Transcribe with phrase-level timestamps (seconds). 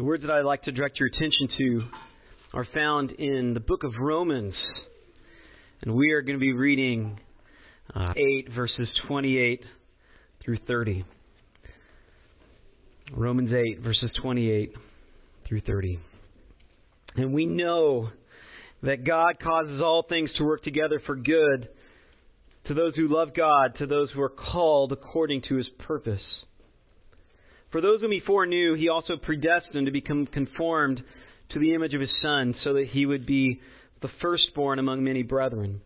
[0.00, 1.82] The words that I'd like to direct your attention to
[2.54, 4.54] are found in the book of Romans.
[5.82, 7.20] And we are going to be reading
[7.94, 9.62] uh, 8, verses 28
[10.42, 11.04] through 30.
[13.12, 14.72] Romans 8, verses 28
[15.46, 16.00] through 30.
[17.16, 18.08] And we know
[18.82, 21.68] that God causes all things to work together for good
[22.68, 26.22] to those who love God, to those who are called according to his purpose.
[27.70, 31.02] For those whom he foreknew, he also predestined to become conformed
[31.50, 33.60] to the image of his Son, so that he would be
[34.02, 35.80] the firstborn among many brethren.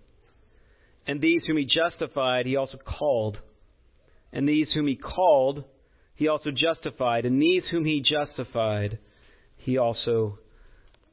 [1.07, 3.39] And these whom he justified, he also called.
[4.33, 5.65] And these whom he called,
[6.15, 7.27] he also justified.
[7.27, 8.99] And these whom he justified,
[9.57, 10.39] he also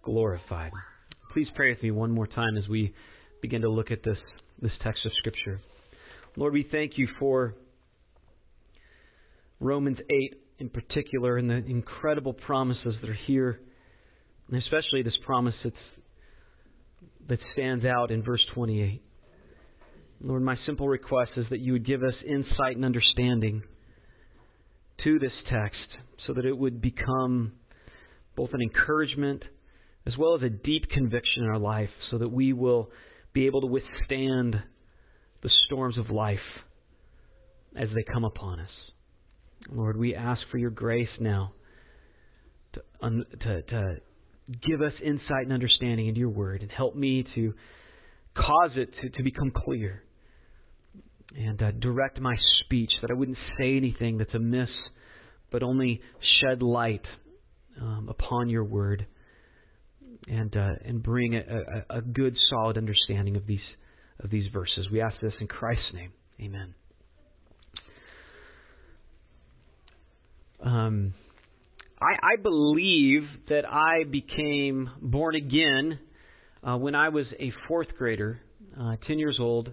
[0.03, 0.71] glorified.
[1.33, 2.93] Please pray with me one more time as we
[3.41, 4.17] begin to look at this,
[4.61, 5.59] this text of Scripture.
[6.35, 7.55] Lord, we thank you for
[9.59, 13.59] Romans 8 in particular and the incredible promises that are here,
[14.47, 15.75] and especially this promise that's,
[17.27, 19.01] that stands out in verse 28.
[20.23, 23.63] Lord, my simple request is that you would give us insight and understanding
[25.03, 25.79] to this text
[26.27, 27.53] so that it would become
[28.35, 29.43] both an encouragement
[30.05, 32.91] as well as a deep conviction in our life so that we will
[33.33, 34.61] be able to withstand
[35.41, 36.37] the storms of life
[37.75, 38.69] as they come upon us.
[39.69, 41.53] Lord, we ask for your grace now
[42.73, 43.95] to, un, to, to
[44.67, 47.53] give us insight and understanding into your word and help me to
[48.35, 50.03] cause it to, to become clear
[51.35, 54.69] and uh, direct my speech that I wouldn't say anything that's amiss,
[55.51, 56.01] but only
[56.41, 57.05] shed light
[57.79, 59.05] um, upon your word
[60.27, 63.59] and uh, and bring a, a, a good, solid understanding of these
[64.19, 64.87] of these verses.
[64.91, 66.11] We ask this in Christ's name.
[66.39, 66.75] Amen.
[70.63, 71.13] Um,
[71.99, 75.99] I, I believe that I became born again
[76.63, 78.39] uh, when I was a fourth grader,
[78.79, 79.71] uh, 10 years old,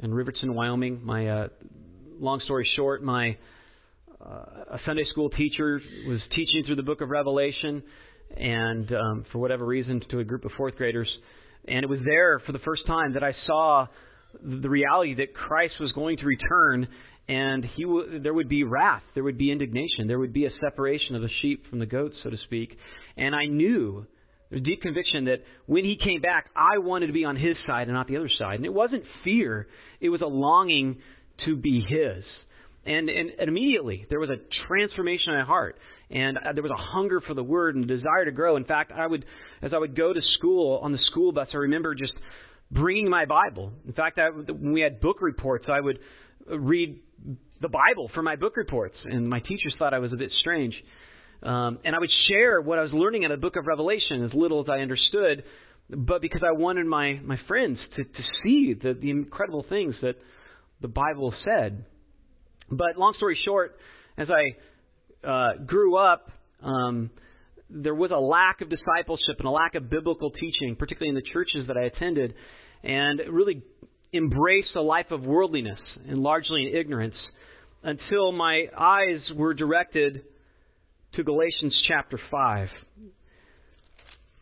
[0.00, 1.04] in Riverton, Wyoming.
[1.04, 1.48] My uh,
[2.18, 3.36] long story short, my
[4.24, 7.82] uh, a Sunday school teacher was teaching through the book of Revelation,
[8.34, 11.08] and um, for whatever reason, to a group of fourth graders,
[11.68, 13.86] and it was there for the first time that I saw
[14.42, 16.88] the reality that Christ was going to return
[17.28, 20.50] and he w- there would be wrath, there would be indignation, there would be a
[20.60, 22.76] separation of the sheep from the goats, so to speak.
[23.16, 24.06] And I knew,
[24.50, 27.88] there's deep conviction that when he came back, I wanted to be on his side
[27.88, 28.56] and not the other side.
[28.56, 29.68] And it wasn't fear,
[30.00, 30.98] it was a longing
[31.46, 32.24] to be his.
[32.84, 35.78] And, and, and immediately there was a transformation in my heart,
[36.10, 38.56] and uh, there was a hunger for the word and a desire to grow.
[38.56, 39.24] In fact, I would,
[39.62, 42.14] as I would go to school on the school bus, I remember just
[42.70, 43.72] bringing my Bible.
[43.86, 46.00] In fact, I, when we had book reports, I would
[46.46, 47.00] read
[47.62, 50.74] the Bible for my book reports, and my teachers thought I was a bit strange.
[51.42, 54.34] Um, and I would share what I was learning in the book of Revelation, as
[54.34, 55.44] little as I understood,
[55.88, 60.16] but because I wanted my, my friends to, to see the, the incredible things that
[60.80, 61.84] the Bible said.
[62.70, 63.76] But long story short,
[64.18, 66.30] as I uh, grew up,
[66.62, 67.10] um,
[67.70, 71.30] there was a lack of discipleship and a lack of biblical teaching, particularly in the
[71.32, 72.34] churches that I attended,
[72.82, 73.62] and really
[74.12, 77.14] embraced a life of worldliness and largely in ignorance
[77.82, 80.22] until my eyes were directed
[81.14, 82.68] to Galatians chapter 5.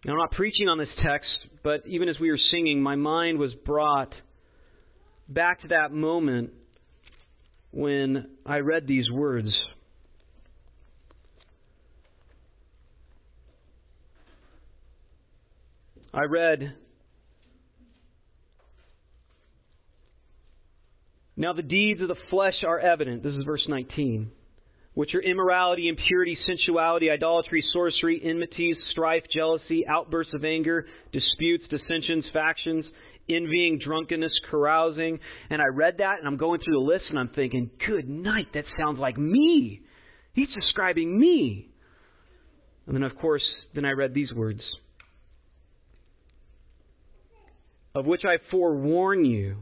[0.05, 1.28] Now, I'm not preaching on this text,
[1.62, 4.12] but even as we were singing, my mind was brought
[5.29, 6.50] back to that moment
[7.71, 9.49] when I read these words.
[16.12, 16.75] I read
[21.41, 23.23] Now the deeds of the flesh are evident.
[23.23, 24.31] This is verse 19.
[24.93, 32.27] Which are immorality, impurity, sensuality, idolatry, sorcery, enmities, strife, jealousy, outbursts of anger, disputes, dissensions,
[32.34, 32.84] factions,
[33.31, 35.19] envying, drunkenness, carousing.
[35.49, 38.49] And I read that and I'm going through the list and I'm thinking, good night,
[38.53, 39.81] that sounds like me.
[40.34, 41.71] He's describing me.
[42.87, 44.61] And then, of course, then I read these words
[47.94, 49.56] Of which I forewarn you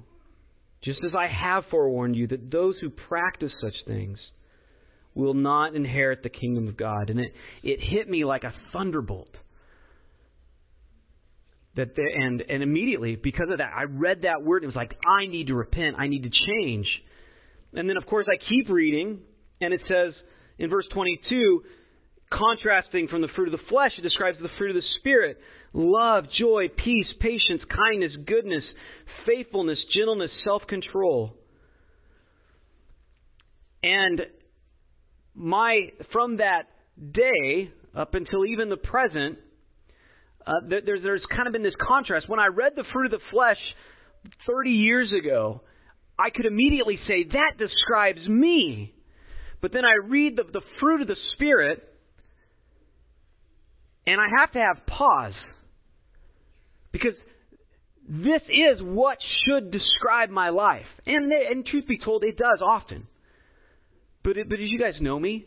[0.83, 4.19] just as I have forewarned you, that those who practice such things
[5.15, 7.11] will not inherit the kingdom of God.
[7.11, 7.33] And it,
[7.63, 9.35] it hit me like a thunderbolt.
[11.75, 14.97] That and, and immediately, because of that, I read that word and it was like,
[15.07, 15.97] I need to repent.
[15.99, 16.87] I need to change.
[17.73, 19.19] And then, of course, I keep reading,
[19.61, 20.15] and it says
[20.59, 21.63] in verse 22,
[22.33, 25.39] contrasting from the fruit of the flesh, it describes the fruit of the Spirit
[25.73, 28.65] love, joy, peace, patience, kindness, goodness,
[29.27, 31.35] faithfulness, gentleness, self control.
[33.83, 34.23] And
[35.35, 36.63] my from that
[37.13, 39.39] day, up until even the present,
[40.47, 42.29] uh, there's, there's kind of been this contrast.
[42.29, 43.59] When I read the fruit of the flesh
[44.47, 45.63] 30 years ago,
[46.19, 48.95] I could immediately say, that describes me.
[49.61, 51.83] But then I read the, the fruit of the Spirit,
[54.07, 55.35] and I have to have pause.
[56.93, 57.15] Because
[58.09, 60.87] this is what should describe my life.
[61.07, 63.07] And, and truth be told, it does often.
[64.25, 65.47] But, it, but as you guys know me,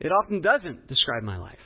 [0.00, 1.58] it often doesn't describe my life.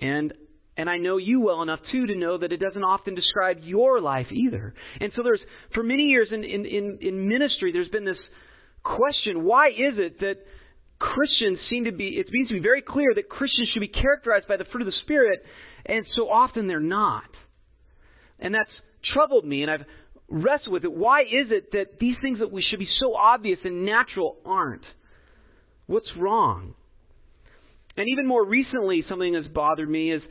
[0.00, 0.32] And
[0.78, 4.00] and I know you well enough too to know that it doesn't often describe your
[4.00, 4.74] life either.
[5.00, 5.40] And so there's
[5.72, 8.18] for many years in, in, in, in ministry there's been this
[8.84, 10.36] question, why is it that
[10.98, 14.48] Christians seem to be it seems to be very clear that Christians should be characterized
[14.48, 15.44] by the fruit of the Spirit,
[15.88, 17.24] and so often they're not.
[18.38, 18.70] And that's
[19.12, 19.84] troubled me, and I've
[20.28, 20.92] wrestled with it.
[20.92, 24.84] Why is it that these things that we should be so obvious and natural aren't?
[25.86, 26.74] What's wrong?
[27.96, 30.22] And even more recently, something that's bothered me is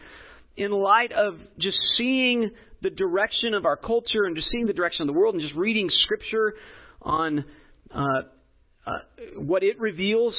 [0.58, 5.02] in light of just seeing the direction of our culture and just seeing the direction
[5.02, 6.54] of the world and just reading Scripture
[7.02, 7.46] on
[7.94, 8.00] uh,
[8.86, 8.92] uh,
[9.38, 10.36] what it reveals,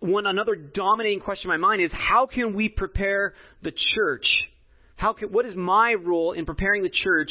[0.00, 4.26] one another dominating question in my mind is how can we prepare the church
[4.98, 7.30] how can, what is my role in preparing the church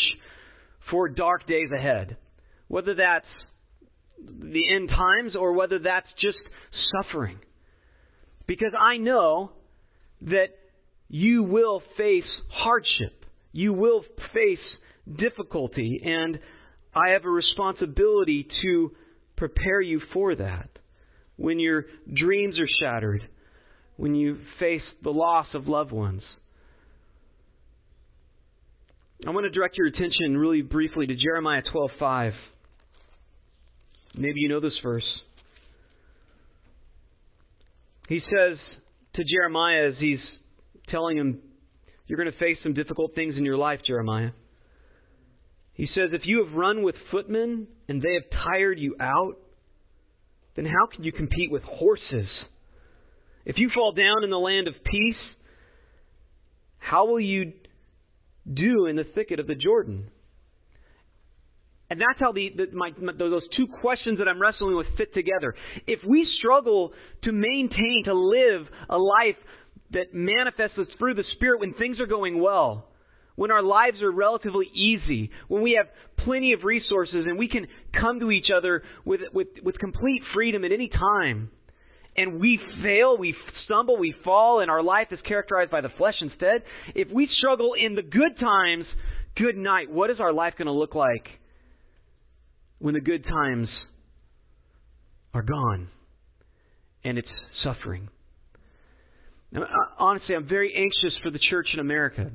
[0.90, 2.16] for dark days ahead?
[2.70, 3.26] Whether that's
[4.18, 6.38] the end times or whether that's just
[6.94, 7.40] suffering.
[8.48, 9.52] Because I know
[10.22, 10.48] that
[11.10, 13.26] you will face hardship.
[13.52, 14.04] You will
[14.34, 14.60] face
[15.18, 16.02] difficulty.
[16.06, 16.40] And
[16.96, 18.92] I have a responsibility to
[19.36, 20.70] prepare you for that.
[21.38, 23.28] When your dreams are shattered,
[23.96, 26.22] when you face the loss of loved ones.
[29.26, 32.34] I want to direct your attention really briefly to Jeremiah 12:5.
[34.16, 35.04] Maybe you know this verse.
[38.08, 38.58] He says
[39.16, 40.20] to Jeremiah as he's
[40.90, 41.42] telling him,
[42.06, 44.32] You're going to face some difficult things in your life, Jeremiah.
[45.74, 49.38] He says, If you have run with footmen and they have tired you out,
[50.58, 52.28] then how can you compete with horses?
[53.46, 55.16] If you fall down in the land of peace,
[56.80, 57.54] how will you
[58.52, 60.10] do in the thicket of the Jordan?
[61.90, 65.14] And that's how the, the my, my, those two questions that I'm wrestling with fit
[65.14, 65.56] together.
[65.86, 66.92] If we struggle
[67.24, 69.38] to maintain, to live a life
[69.92, 72.90] that manifests through the Spirit when things are going well,
[73.38, 75.88] when our lives are relatively easy, when we have
[76.26, 80.66] plenty of resources and we can come to each other with, with, with complete freedom
[80.66, 81.52] at any time,
[82.18, 83.36] and we fail, we
[83.66, 86.64] stumble, we fall, and our life is characterized by the flesh instead,
[86.96, 88.86] if we struggle in the good times,
[89.36, 91.28] good night, what is our life going to look like
[92.80, 93.68] when the good times
[95.36, 95.90] are gone
[97.04, 97.28] and it's
[97.64, 98.10] suffering?
[99.52, 99.68] Now, uh,
[100.00, 102.32] honestly, I'm very anxious for the church in America.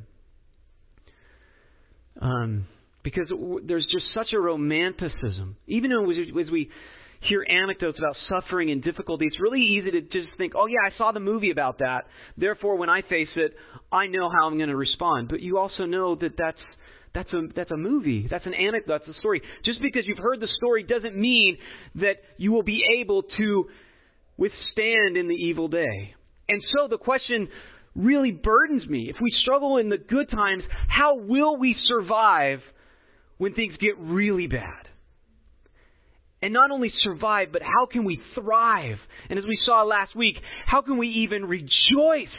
[2.20, 2.66] Um,
[3.02, 3.32] because
[3.66, 5.56] there's just such a romanticism.
[5.66, 6.70] Even as we
[7.20, 10.96] hear anecdotes about suffering and difficulty, it's really easy to just think, oh, yeah, I
[10.98, 12.04] saw the movie about that.
[12.36, 13.54] Therefore, when I face it,
[13.90, 15.28] I know how I'm going to respond.
[15.28, 16.60] But you also know that that's.
[17.14, 18.26] That's a, that's a movie.
[18.30, 19.02] That's an anecdote.
[19.04, 19.42] That's a story.
[19.66, 21.58] Just because you've heard the story doesn't mean
[21.96, 23.66] that you will be able to
[24.38, 26.14] withstand in the evil day.
[26.48, 27.48] And so the question
[27.94, 29.10] really burdens me.
[29.10, 32.60] If we struggle in the good times, how will we survive
[33.38, 34.88] when things get really bad?
[36.40, 38.98] And not only survive, but how can we thrive?
[39.30, 42.36] And as we saw last week, how can we even rejoice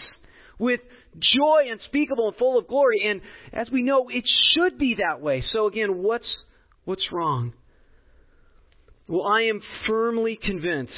[0.60, 0.82] with
[1.20, 3.08] joy unspeakable and full of glory?
[3.08, 3.22] And
[3.54, 5.44] as we know, it should be that way.
[5.54, 6.28] So again, what's
[6.84, 7.54] what's wrong?
[9.08, 10.92] Well, I am firmly convinced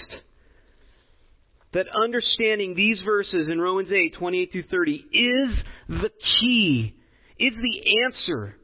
[1.75, 5.57] that understanding these verses in Romans 8, 28 through 30 is
[5.89, 6.95] the key,
[7.37, 8.55] is the answer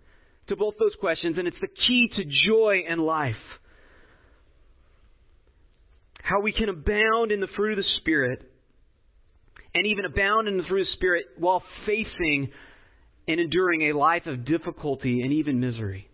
[0.48, 3.36] to both those questions, and it's the key to joy and life
[6.24, 8.50] how we can abound in the fruit of the Spirit
[9.74, 12.50] and even abound in the fruit of the Spirit while facing
[13.28, 16.11] and enduring a life of difficulty and even misery.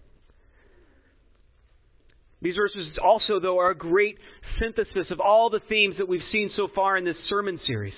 [2.48, 4.18] These verses also, though, are a great
[4.58, 7.94] synthesis of all the themes that we've seen so far in this sermon series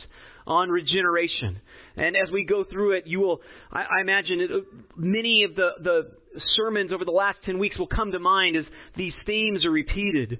[0.48, 1.62] on regeneration.
[1.96, 3.42] And as we go through it, you will,
[3.72, 4.50] I, I imagine, it,
[4.98, 6.12] many of the, the
[6.58, 8.64] sermons over the last 10 weeks will come to mind as
[8.98, 10.40] these themes are repeated.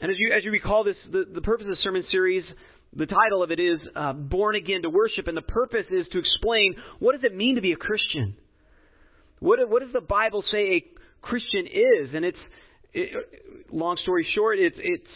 [0.00, 2.44] And as you, as you recall this, the, the purpose of the sermon series,
[2.94, 6.20] the title of it is uh, Born Again to Worship, and the purpose is to
[6.20, 8.36] explain what does it mean to be a Christian?
[9.40, 10.84] What, what does the Bible say
[11.22, 12.14] Christian is?
[12.14, 12.38] And it's,
[12.92, 13.10] it,
[13.70, 15.06] long story short, it's, it's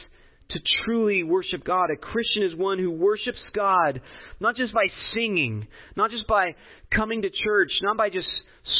[0.51, 1.91] to truly worship God.
[1.91, 4.01] A Christian is one who worships God,
[4.41, 5.67] not just by singing,
[5.97, 6.55] not just by
[6.95, 8.29] coming to church, not by just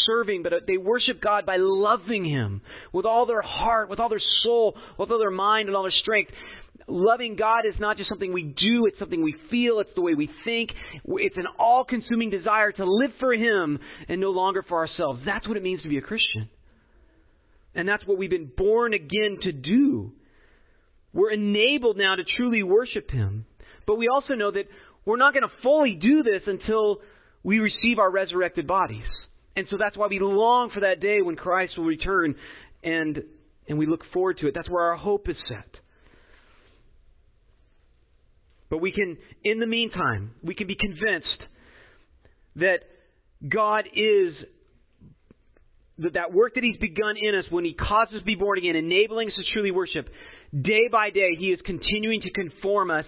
[0.07, 2.61] serving, but they worship God by loving Him
[2.93, 5.93] with all their heart, with all their soul, with all their mind, and all their
[6.03, 6.31] strength.
[6.89, 10.15] Loving God is not just something we do, it's something we feel, it's the way
[10.15, 10.71] we think.
[11.05, 15.21] It's an all consuming desire to live for Him and no longer for ourselves.
[15.25, 16.49] That's what it means to be a Christian.
[17.75, 20.13] And that's what we've been born again to do.
[21.13, 23.47] We're enabled now to truly worship Him.
[23.87, 24.65] But we also know that
[25.05, 26.99] we're not going to fully do this until
[27.43, 29.09] we receive our resurrected bodies.
[29.57, 32.35] And so that's why we long for that day when Christ will return
[32.83, 33.23] and,
[33.69, 34.55] and we look forward to it.
[34.55, 35.81] That's where our hope is set.
[38.69, 41.43] But we can, in the meantime, we can be convinced
[42.57, 42.79] that
[43.49, 44.35] God is
[46.15, 48.77] that work that He's begun in us when He causes us to be born again,
[48.77, 50.09] enabling us to truly worship,
[50.59, 53.05] day by day He is continuing to conform us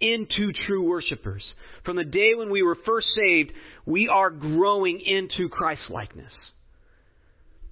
[0.00, 1.42] into true worshipers.
[1.84, 3.52] From the day when we were first saved,
[3.84, 6.32] we are growing into Christ likeness.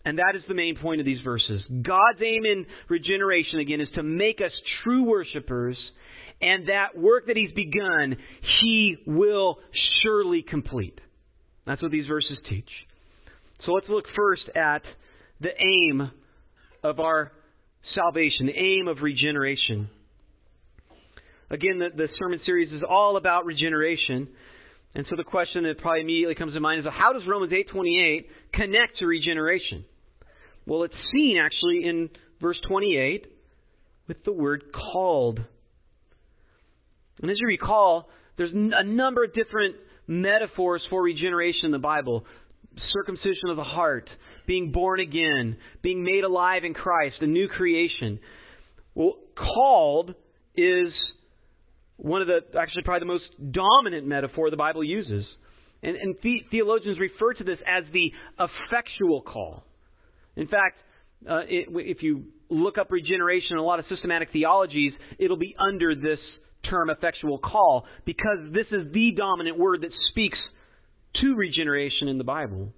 [0.04, 1.62] And that is the main point of these verses.
[1.68, 4.52] God's aim in regeneration, again, is to make us
[4.82, 5.78] true worshipers,
[6.42, 8.16] and that work that He's begun,
[8.60, 9.58] He will
[10.02, 11.00] surely complete.
[11.66, 12.68] That's what these verses teach.
[13.64, 14.82] So let's look first at
[15.40, 16.10] the aim
[16.82, 17.32] of our
[17.94, 19.88] salvation, the aim of regeneration.
[21.50, 24.28] Again, the, the sermon series is all about regeneration.
[24.94, 28.26] And so the question that probably immediately comes to mind is how does Romans 8:28
[28.52, 29.84] connect to regeneration?
[30.66, 33.26] Well, it's seen actually in verse 28
[34.08, 35.40] with the word called.
[37.22, 42.26] And as you recall, there's a number of different metaphors for regeneration in the Bible
[42.92, 44.08] circumcision of the heart,
[44.46, 48.20] being born again, being made alive in Christ, a new creation.
[48.94, 50.14] Well, called
[50.54, 50.92] is
[51.96, 55.24] one of the, actually, probably the most dominant metaphor the Bible uses.
[55.82, 59.64] And, and the, theologians refer to this as the effectual call.
[60.36, 60.78] In fact,
[61.28, 65.54] uh, it, if you look up regeneration in a lot of systematic theologies, it'll be
[65.58, 66.18] under this
[66.68, 70.38] term effectual call because this is the dominant word that speaks
[71.20, 72.72] to regeneration in the Bible.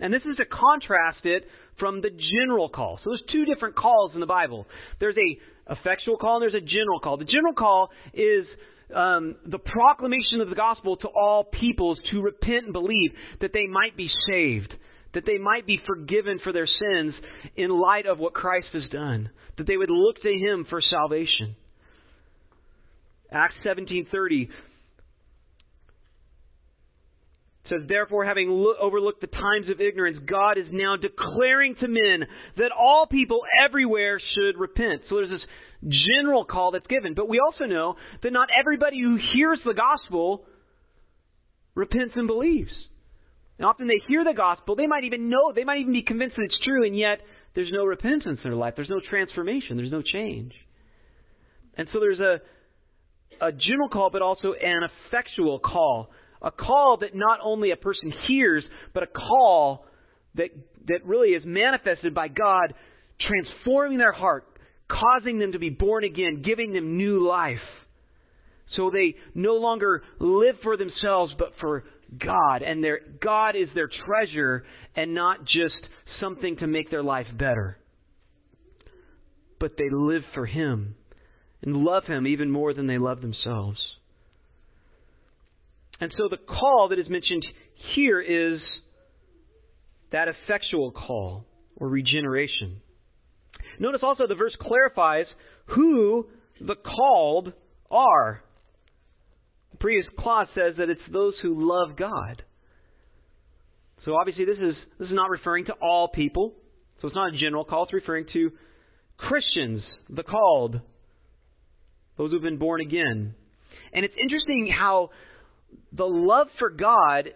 [0.00, 1.44] And this is to contrast it
[1.78, 2.98] from the general call.
[3.02, 4.66] So there's two different calls in the Bible.
[4.98, 7.16] There's a effectual call and there's a general call.
[7.16, 8.46] The general call is
[8.94, 13.66] um, the proclamation of the gospel to all peoples to repent and believe that they
[13.66, 14.74] might be saved,
[15.14, 17.14] that they might be forgiven for their sins
[17.56, 21.54] in light of what Christ has done, that they would look to Him for salvation.
[23.32, 24.48] Acts 17:30
[27.70, 32.26] says, Therefore, having lo- overlooked the times of ignorance, God is now declaring to men
[32.58, 35.02] that all people everywhere should repent.
[35.08, 35.46] So there's this
[35.88, 37.14] general call that's given.
[37.14, 40.44] But we also know that not everybody who hears the gospel
[41.74, 42.72] repents and believes.
[43.58, 46.36] And often they hear the gospel, they might even know, they might even be convinced
[46.36, 47.20] that it's true, and yet
[47.54, 48.74] there's no repentance in their life.
[48.76, 49.76] There's no transformation.
[49.76, 50.52] There's no change.
[51.76, 52.40] And so there's a,
[53.44, 56.10] a general call, but also an effectual call
[56.42, 59.86] a call that not only a person hears, but a call
[60.34, 60.50] that,
[60.86, 62.74] that really is manifested by God
[63.20, 64.46] transforming their heart,
[64.88, 67.58] causing them to be born again, giving them new life.
[68.76, 71.84] So they no longer live for themselves, but for
[72.18, 72.62] God.
[72.62, 74.64] And their, God is their treasure
[74.96, 75.80] and not just
[76.20, 77.76] something to make their life better.
[79.58, 80.94] But they live for Him
[81.62, 83.78] and love Him even more than they love themselves.
[86.00, 87.44] And so the call that is mentioned
[87.94, 88.60] here is
[90.12, 92.80] that effectual call or regeneration.
[93.78, 95.26] Notice also the verse clarifies
[95.66, 96.26] who
[96.60, 97.52] the called
[97.90, 98.42] are.
[99.72, 102.42] The previous clause says that it's those who love God.
[104.04, 106.54] So obviously this is this is not referring to all people.
[107.00, 108.50] So it's not a general call, it's referring to
[109.16, 110.80] Christians, the called,
[112.16, 113.34] those who've been born again.
[113.92, 115.10] And it's interesting how
[115.92, 117.30] the love for God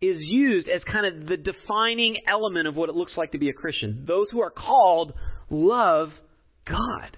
[0.00, 3.50] is used as kind of the defining element of what it looks like to be
[3.50, 4.04] a Christian.
[4.06, 5.12] Those who are called
[5.50, 6.08] love
[6.66, 7.16] God.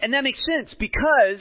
[0.00, 1.40] And that makes sense because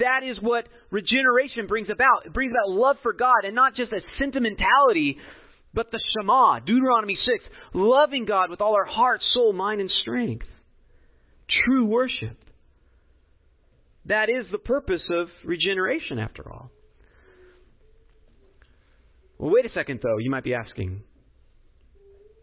[0.00, 2.24] that is what regeneration brings about.
[2.24, 5.18] It brings about love for God and not just a sentimentality,
[5.74, 7.44] but the Shema, Deuteronomy 6,
[7.74, 10.46] loving God with all our heart, soul, mind, and strength.
[11.66, 12.38] True worship.
[14.06, 16.70] That is the purpose of regeneration, after all.
[19.38, 21.02] Well, wait a second, though, you might be asking.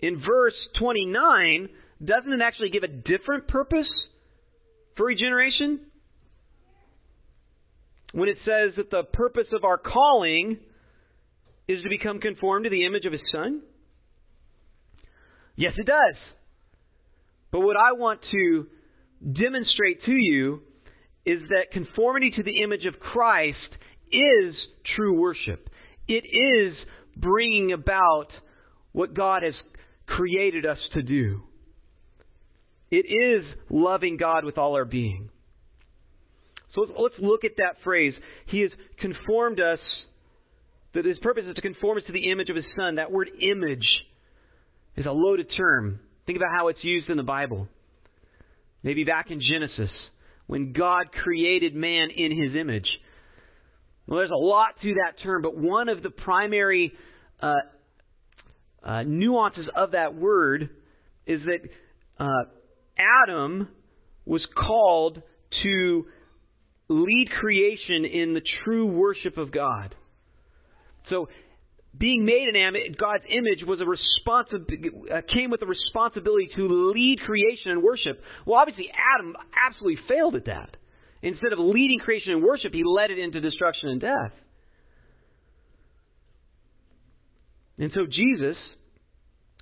[0.02, 1.70] In verse 29,
[2.04, 3.88] doesn't it actually give a different purpose
[4.96, 5.80] for regeneration?
[8.14, 10.58] when it says that the purpose of our calling
[11.68, 13.62] is to become conformed to the image of His Son?
[15.56, 16.16] Yes, it does.
[17.52, 18.68] But what I want to
[19.32, 20.62] demonstrate to you
[21.26, 23.58] is that conformity to the image of Christ
[24.12, 24.56] is
[24.96, 25.70] true worship.
[26.08, 26.76] It is
[27.16, 28.28] bringing about
[28.92, 29.54] what God has
[30.06, 31.44] created us to do.
[32.92, 35.30] It is loving God with all our being.
[36.76, 38.14] So let's look at that phrase.
[38.48, 39.80] He has conformed us,
[40.94, 42.96] that his purpose is to conform us to the image of his Son.
[42.96, 43.88] That word image
[44.96, 46.00] is a loaded term.
[46.26, 47.68] Think about how it's used in the Bible.
[48.84, 49.92] Maybe back in Genesis,
[50.46, 52.88] when God created man in his image.
[54.08, 56.94] Well, there's a lot to that term, but one of the primary
[57.42, 57.54] uh,
[58.84, 60.70] uh, nuances of that word
[61.26, 61.60] is that
[62.20, 62.50] uh,
[62.98, 63.70] Adam
[64.26, 65.22] was called
[65.64, 66.06] to
[66.90, 69.96] lead creation in the true worship of God.
[71.10, 71.30] So,
[71.96, 77.20] being made in God's image was a responsi- uh, came with a responsibility to lead
[77.24, 78.20] creation in worship.
[78.48, 80.78] Well, obviously, Adam absolutely failed at that.
[81.24, 84.34] Instead of leading creation in worship, he led it into destruction and death.
[87.80, 88.58] And so Jesus,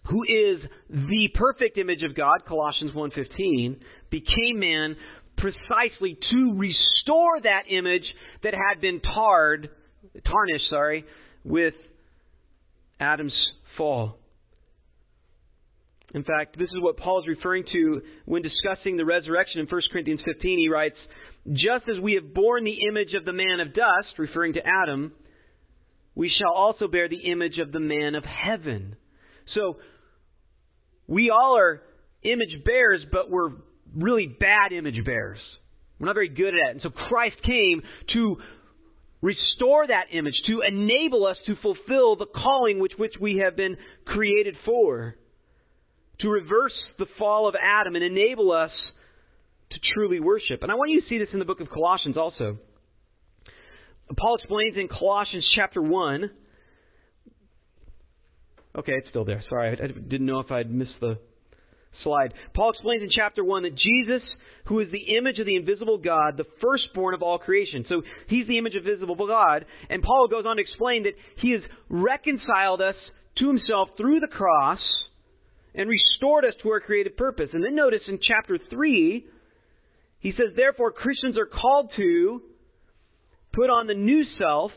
[0.10, 4.98] who is the perfect image of God, Colossians 1:15, became man
[5.38, 8.06] precisely to restore that image
[8.44, 9.70] that had been tarred,
[10.25, 11.06] tarnished, sorry,
[11.44, 11.75] with
[13.00, 13.34] Adam's
[13.77, 14.18] fall.
[16.13, 19.82] In fact, this is what Paul is referring to when discussing the resurrection in 1
[19.91, 20.60] Corinthians 15.
[20.60, 20.98] He writes,
[21.51, 25.12] Just as we have borne the image of the man of dust, referring to Adam,
[26.13, 28.95] we shall also bear the image of the man of heaven.
[29.55, 29.77] So,
[31.07, 31.81] we all are
[32.24, 33.51] image bearers, but we're
[33.95, 35.39] really bad image bearers.
[36.00, 36.71] We're not very good at it.
[36.71, 37.81] And so Christ came
[38.13, 38.38] to
[39.21, 43.77] restore that image, to enable us to fulfill the calling which, which we have been
[44.06, 45.15] created for,
[46.19, 48.71] to reverse the fall of Adam and enable us
[49.71, 50.63] to truly worship.
[50.63, 52.57] And I want you to see this in the book of Colossians also.
[54.17, 56.29] Paul explains in Colossians chapter 1.
[58.77, 59.43] Okay, it's still there.
[59.49, 61.17] Sorry, I didn't know if I'd missed the
[62.03, 62.34] slide.
[62.53, 64.21] Paul explains in chapter 1 that Jesus,
[64.65, 67.86] who is the image of the invisible God, the firstborn of all creation.
[67.89, 69.65] So he's the image of visible God.
[69.89, 72.95] And Paul goes on to explain that he has reconciled us
[73.39, 74.79] to himself through the cross
[75.75, 77.49] and restored us to our creative purpose.
[77.53, 79.25] And then notice in chapter 3,
[80.21, 82.41] he says, Therefore, Christians are called to
[83.53, 84.71] put on the new self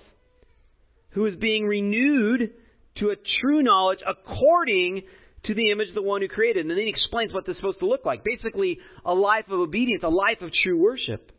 [1.11, 2.50] who is being renewed
[2.96, 5.02] to a true knowledge according
[5.44, 6.62] to the image of the one who created.
[6.62, 8.24] And then he explains what this is supposed to look like.
[8.24, 11.30] Basically, a life of obedience, a life of true worship.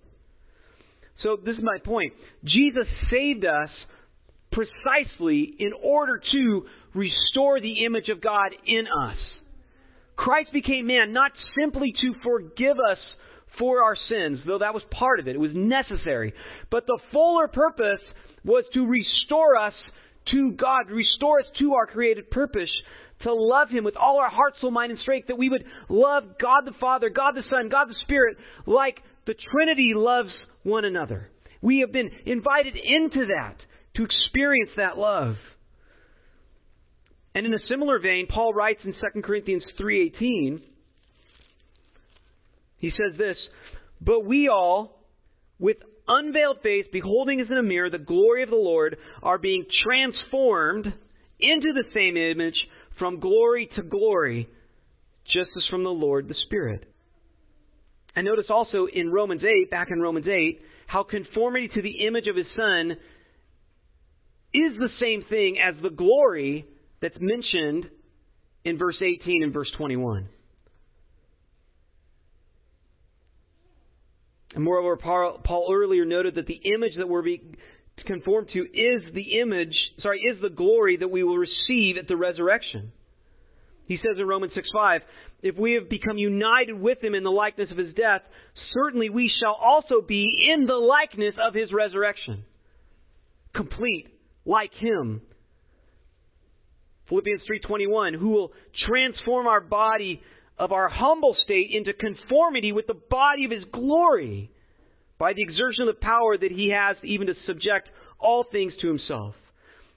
[1.23, 2.13] So, this is my point.
[2.43, 3.69] Jesus saved us
[4.51, 9.17] precisely in order to restore the image of God in us.
[10.15, 12.99] Christ became man not simply to forgive us
[13.57, 16.33] for our sins, though that was part of it, it was necessary.
[16.69, 18.01] But the fuller purpose
[18.43, 19.73] was to restore us
[20.31, 22.69] to God, restore us to our created purpose,
[23.21, 26.23] to love Him with all our heart, soul, mind, and strength, that we would love
[26.39, 30.31] God the Father, God the Son, God the Spirit, like the Trinity loves
[30.63, 31.29] one another.
[31.61, 33.55] We have been invited into that
[33.95, 35.35] to experience that love.
[37.33, 40.61] And in a similar vein, Paul writes in 2 Corinthians 3:18,
[42.77, 43.37] he says this,
[44.01, 45.05] "But we all
[45.59, 49.65] with unveiled face beholding as in a mirror the glory of the Lord are being
[49.83, 50.93] transformed
[51.39, 54.47] into the same image from glory to glory,
[55.25, 56.85] just as from the Lord the Spirit.
[58.15, 62.27] And notice also in Romans 8, back in Romans 8, how conformity to the image
[62.27, 62.91] of his Son
[64.53, 66.65] is the same thing as the glory
[67.01, 67.89] that's mentioned
[68.63, 70.29] in verse 18 and verse 21.
[74.55, 77.57] And moreover, Paul earlier noted that the image that we're being
[77.97, 82.07] to conform to is the image, sorry, is the glory that we will receive at
[82.07, 82.93] the resurrection.
[83.85, 85.01] He says in Romans 6 5,
[85.43, 88.21] if we have become united with him in the likeness of his death,
[88.73, 92.45] certainly we shall also be in the likeness of his resurrection.
[93.53, 94.07] Complete,
[94.45, 95.21] like him.
[97.09, 98.53] Philippians 3:21 who will
[98.87, 100.21] transform our body
[100.57, 104.51] of our humble state into conformity with the body of his glory
[105.17, 107.89] by the exertion of the power that he has even to subject
[108.19, 109.35] all things to himself.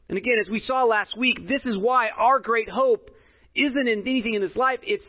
[0.09, 3.11] And again, as we saw last week, this is why our great hope
[3.55, 4.79] isn't in anything in this life.
[4.83, 5.05] It's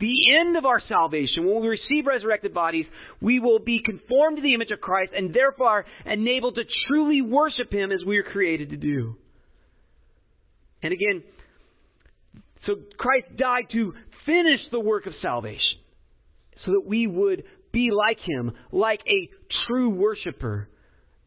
[0.00, 2.86] the end of our salvation, when we receive resurrected bodies,
[3.20, 7.72] we will be conformed to the image of Christ and therefore enabled to truly worship
[7.72, 9.16] Him as we are created to do.
[10.82, 11.22] And again,
[12.66, 13.94] so Christ died to
[14.26, 15.78] finish the work of salvation
[16.64, 19.28] so that we would be like Him, like a
[19.66, 20.68] true worshiper,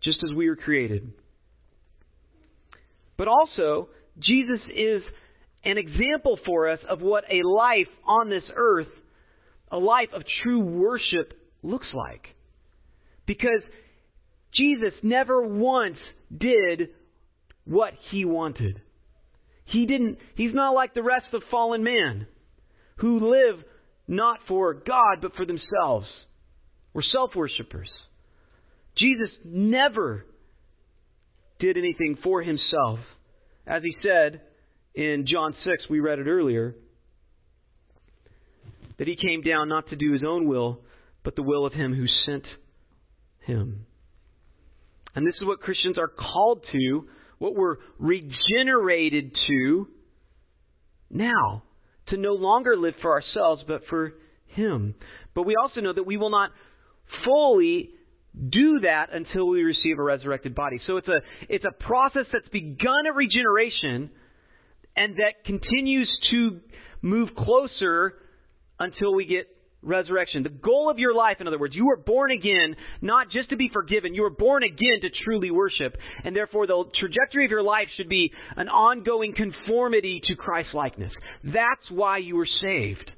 [0.02, 1.12] just as we were created.
[3.18, 5.02] But also, Jesus is
[5.64, 8.88] an example for us of what a life on this earth,
[9.72, 11.34] a life of true worship,
[11.64, 12.28] looks like.
[13.26, 13.62] Because
[14.54, 15.98] Jesus never once
[16.36, 16.90] did
[17.66, 18.82] what he wanted.
[19.66, 22.28] He didn't, he's not like the rest of fallen man
[22.98, 23.64] who live
[24.08, 26.08] not for God but for themselves.
[26.94, 27.90] We're self worshippers.
[28.98, 30.26] Jesus never
[31.60, 33.00] did anything for himself.
[33.66, 34.42] As he said,
[34.96, 36.76] in John 6, we read it earlier,
[38.98, 40.80] that he came down not to do his own will,
[41.24, 42.46] but the will of him who sent
[43.46, 43.86] him.
[45.14, 47.08] And this is what Christians are called to,
[47.38, 49.88] what we're regenerated to
[51.10, 51.64] now,
[52.10, 54.14] to no longer live for ourselves, but for
[54.48, 54.96] him.
[55.34, 56.52] But we also know that we will not
[57.26, 57.92] fully
[58.50, 60.80] do that until we receive a resurrected body.
[60.86, 64.12] So it's a it's a process that's begun at regeneration
[64.96, 66.60] and that continues to
[67.02, 68.16] move closer
[68.80, 69.48] until we get
[69.82, 70.44] resurrection.
[70.44, 73.56] The goal of your life, in other words, you were born again not just to
[73.56, 75.96] be forgiven, you were born again to truly worship.
[76.24, 81.12] And therefore, the trajectory of your life should be an ongoing conformity to Christ likeness.
[81.44, 83.12] That's why you were saved.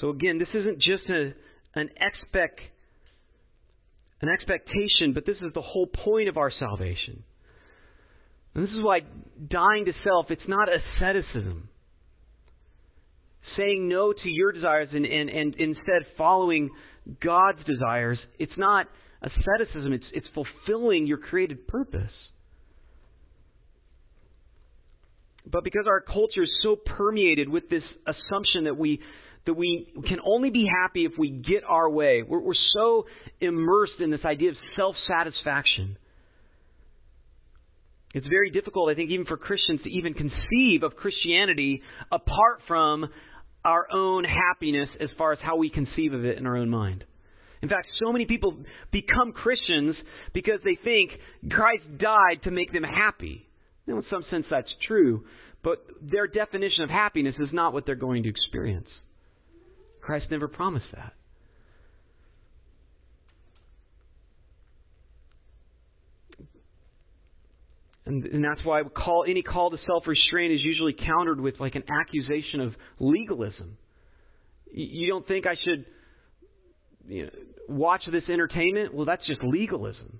[0.00, 1.32] So again, this isn't just a
[1.74, 2.60] an expect
[4.22, 7.24] an expectation, but this is the whole point of our salvation.
[8.54, 9.00] And this is why
[9.48, 11.68] dying to self, it's not asceticism.
[13.56, 16.70] Saying no to your desires and, and, and instead following
[17.20, 18.86] God's desires, it's not
[19.22, 22.12] asceticism, it's, it's fulfilling your created purpose.
[25.44, 29.00] But because our culture is so permeated with this assumption that we
[29.46, 32.22] that we can only be happy if we get our way.
[32.22, 33.06] We're, we're so
[33.40, 35.96] immersed in this idea of self satisfaction.
[38.14, 43.08] It's very difficult, I think, even for Christians to even conceive of Christianity apart from
[43.64, 47.04] our own happiness as far as how we conceive of it in our own mind.
[47.62, 48.56] In fact, so many people
[48.90, 49.94] become Christians
[50.34, 51.12] because they think
[51.48, 53.48] Christ died to make them happy.
[53.86, 55.24] Now, in some sense, that's true,
[55.62, 58.88] but their definition of happiness is not what they're going to experience.
[60.02, 61.12] Christ never promised that.
[68.04, 71.76] And, and that's why call, any call to self restraint is usually countered with like
[71.76, 73.78] an accusation of legalism.
[74.72, 75.86] You don't think I should
[77.06, 77.30] you know,
[77.68, 78.92] watch this entertainment?
[78.92, 80.18] Well, that's just legalism.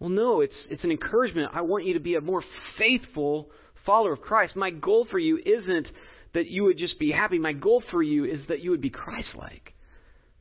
[0.00, 1.52] Well, no, it's it's an encouragement.
[1.54, 2.42] I want you to be a more
[2.78, 3.48] faithful
[3.86, 4.56] follower of Christ.
[4.56, 5.86] My goal for you isn't
[6.34, 7.38] that you would just be happy.
[7.38, 9.72] My goal for you is that you would be Christ like.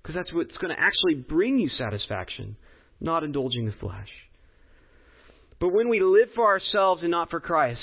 [0.02, 2.58] Because that's what's going to actually bring you satisfaction,
[3.00, 4.10] not indulging the flesh.
[5.60, 7.80] But when we live for ourselves and not for Christ,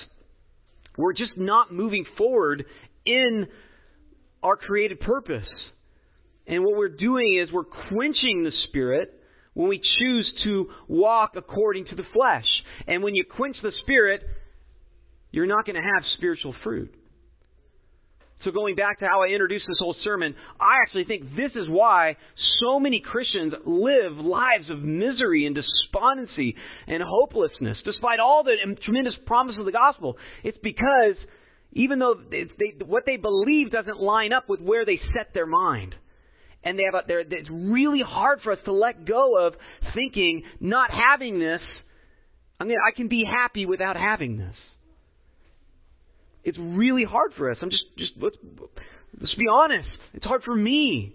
[0.99, 2.66] we're just not moving forward
[3.07, 3.46] in
[4.42, 5.49] our created purpose.
[6.46, 9.14] And what we're doing is we're quenching the Spirit
[9.55, 12.46] when we choose to walk according to the flesh.
[12.87, 14.23] And when you quench the Spirit,
[15.31, 16.94] you're not going to have spiritual fruit.
[18.44, 21.68] So, going back to how I introduced this whole sermon, I actually think this is
[21.68, 22.16] why
[22.61, 29.14] so many Christians live lives of misery and despondency and hopelessness, despite all the tremendous
[29.26, 30.16] promise of the gospel.
[30.42, 31.16] It's because
[31.72, 32.46] even though they,
[32.85, 35.94] what they believe doesn't line up with where they set their mind.
[36.62, 39.55] And they have a, it's really hard for us to let go of
[39.94, 41.62] thinking, not having this,
[42.59, 44.55] I mean, I can be happy without having this.
[46.44, 47.59] It's really hard for us.
[47.61, 48.37] I'm just just let's
[49.20, 49.88] let's be honest.
[50.14, 51.14] It's hard for me.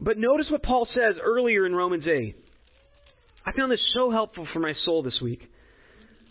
[0.00, 2.36] But notice what Paul says earlier in Romans 8.
[3.44, 5.40] I found this so helpful for my soul this week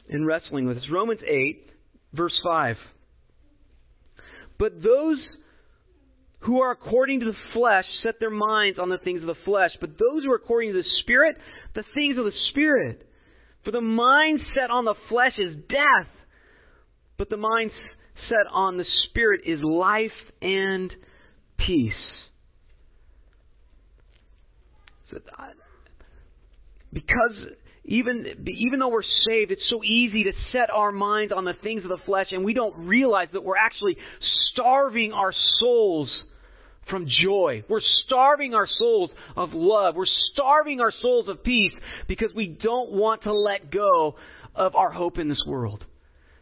[0.10, 0.86] in wrestling with this.
[0.92, 1.70] Romans 8,
[2.14, 2.78] verse 5.
[4.58, 5.18] But those
[6.40, 9.72] who are according to the flesh set their minds on the things of the flesh,
[9.82, 11.38] but those who are according to the Spirit,
[11.76, 13.07] the things of the Spirit.
[13.68, 16.08] For the mind set on the flesh is death,
[17.18, 17.70] but the mind
[18.30, 20.10] set on the Spirit is life
[20.42, 20.90] and
[21.58, 21.92] peace.
[25.12, 25.48] So uh,
[26.94, 27.36] because
[27.84, 31.84] even even though we're saved, it's so easy to set our minds on the things
[31.84, 33.98] of the flesh, and we don't realize that we're actually
[34.54, 36.10] starving our souls
[36.90, 37.64] from joy.
[37.70, 39.96] We're starving our souls of love.
[39.96, 41.74] We're starving our souls of peace
[42.08, 44.16] because we don't want to let go
[44.56, 45.86] of our hope in this world.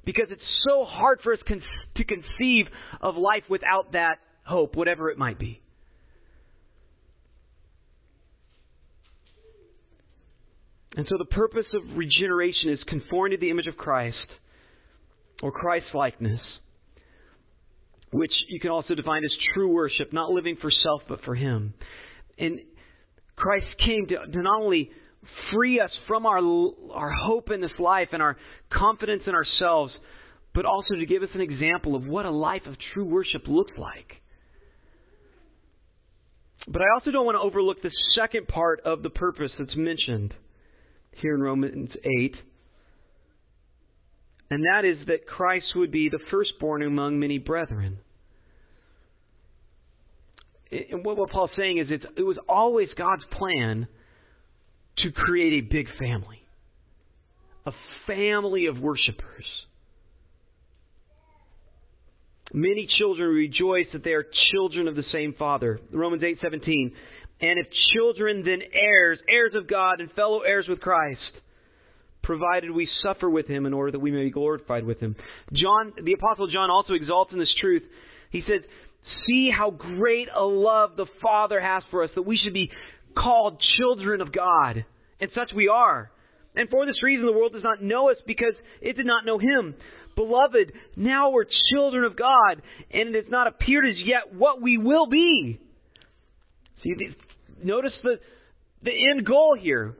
[0.05, 1.63] Because it's so hard for us con-
[1.97, 2.67] to conceive
[3.01, 5.61] of life without that hope, whatever it might be.
[10.95, 14.27] And so the purpose of regeneration is conforming to the image of Christ
[15.43, 16.39] or Christ likeness,
[18.15, 21.73] which you can also define as true worship, not living for self but for Him.
[22.37, 22.61] And
[23.35, 24.89] Christ came to, to not only
[25.51, 26.39] free us from our,
[26.93, 28.37] our hope in this life and our
[28.71, 29.91] confidence in ourselves,
[30.53, 33.73] but also to give us an example of what a life of true worship looks
[33.77, 34.21] like.
[36.69, 40.33] But I also don't want to overlook the second part of the purpose that's mentioned
[41.21, 41.89] here in Romans
[42.21, 42.35] 8.
[44.49, 47.99] And that is that Christ would be the firstborn among many brethren.
[50.71, 53.87] And what, Paul's saying is it was always God's plan
[54.99, 56.45] to create a big family,
[57.65, 57.71] a
[58.07, 59.45] family of worshipers.
[62.53, 65.79] Many children rejoice that they are children of the same Father.
[65.91, 66.93] Romans 8:17.
[67.41, 71.19] And if children, then heirs, heirs of God and fellow heirs with Christ,
[72.25, 75.15] provided we suffer with him in order that we may be glorified with him.
[75.53, 77.83] John, the apostle John also exalts in this truth.
[78.31, 78.61] He says,
[79.25, 82.71] "See how great a love the Father has for us that we should be
[83.15, 84.85] called children of God.
[85.19, 86.11] And such we are.
[86.55, 89.37] And for this reason, the world does not know us because it did not know
[89.37, 89.75] him.
[90.15, 92.61] Beloved, now we're children of God,
[92.91, 95.59] and it has not appeared as yet what we will be.
[96.83, 96.93] See,
[97.61, 98.19] notice the,
[98.83, 99.95] the end goal here.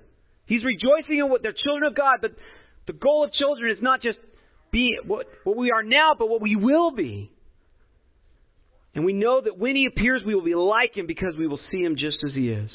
[0.46, 2.32] He's rejoicing in what they're children of God, but
[2.88, 4.20] the goal of children is not just
[4.72, 7.32] be what, what we are now, but what we will be.
[8.94, 11.60] And we know that when he appears, we will be like him because we will
[11.72, 12.70] see him just as he is.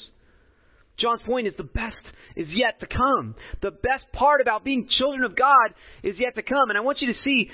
[0.98, 1.96] John's point is the best
[2.37, 3.35] is yet to come.
[3.62, 6.68] The best part about being children of God is yet to come.
[6.68, 7.50] And I want you to see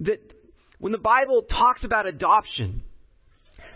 [0.00, 0.20] that
[0.78, 2.82] when the Bible talks about adoption,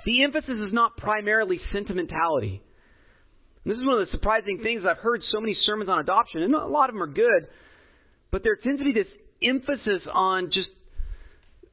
[0.04, 2.62] the emphasis is not primarily sentimentality.
[3.64, 4.82] And this is one of the surprising things.
[4.88, 7.48] I've heard so many sermons on adoption, and a lot of them are good,
[8.30, 9.06] but there tends to be this
[9.42, 10.68] emphasis on just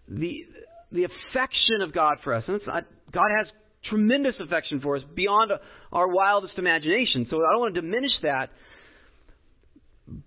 [0.07, 0.45] the
[0.91, 2.43] the affection of God for us.
[2.47, 3.47] And God has
[3.89, 5.51] tremendous affection for us beyond
[5.91, 7.27] our wildest imagination.
[7.29, 8.49] So I don't want to diminish that.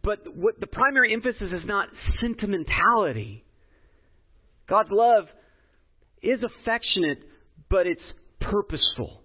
[0.03, 1.89] But what the primary emphasis is not
[2.21, 3.45] sentimentality.
[4.67, 5.25] God's love
[6.23, 7.19] is affectionate,
[7.69, 8.01] but it's
[8.41, 9.21] purposeful.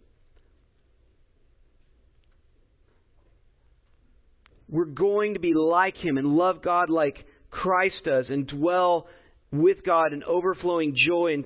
[4.70, 7.18] We're going to be like Him and love God like
[7.50, 9.08] Christ does and dwell
[9.52, 11.46] with God in overflowing joy and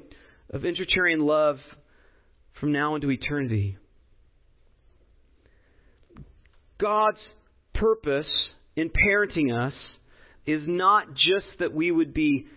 [0.49, 1.57] of intertarian love
[2.59, 3.77] from now into eternity.
[6.79, 7.19] God's
[7.73, 8.27] purpose
[8.75, 9.73] in parenting us
[10.45, 12.47] is not just that we would be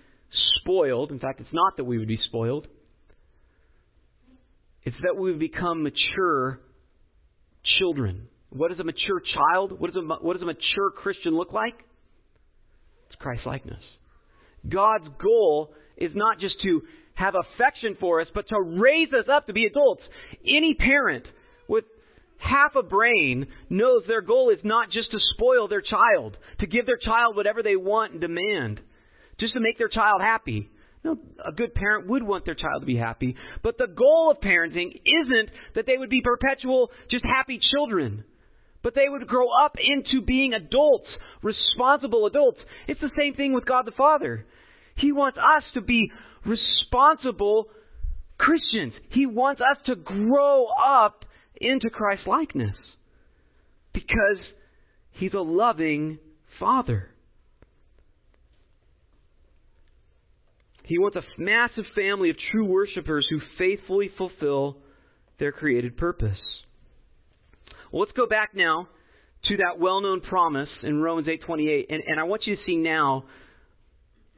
[0.60, 1.12] spoiled.
[1.12, 2.66] In fact, it's not that we would be spoiled.
[4.82, 6.60] It's that we would become mature
[7.78, 8.28] children.
[8.50, 11.74] What does a mature child, what does a, what does a mature Christian look like?
[13.08, 13.82] It's Christ likeness.
[14.68, 16.82] God's goal is not just to
[17.14, 20.02] have affection for us, but to raise us up to be adults.
[20.46, 21.24] Any parent
[21.68, 21.84] with
[22.38, 26.86] half a brain knows their goal is not just to spoil their child, to give
[26.86, 28.80] their child whatever they want and demand,
[29.40, 30.68] just to make their child happy.
[31.04, 34.40] No, a good parent would want their child to be happy, but the goal of
[34.40, 38.24] parenting isn't that they would be perpetual, just happy children
[38.86, 41.08] but they would grow up into being adults,
[41.42, 42.60] responsible adults.
[42.86, 44.46] It's the same thing with God the Father.
[44.94, 46.12] He wants us to be
[46.46, 47.66] responsible
[48.38, 48.92] Christians.
[49.10, 51.24] He wants us to grow up
[51.60, 52.76] into Christ likeness
[53.92, 54.38] because
[55.10, 56.20] He's a loving
[56.60, 57.08] Father.
[60.84, 64.76] He wants a massive family of true worshipers who faithfully fulfill
[65.40, 66.38] their created purpose.
[67.96, 68.88] Well, let's go back now
[69.46, 73.24] to that well-known promise in Romans 8:28, and, and I want you to see now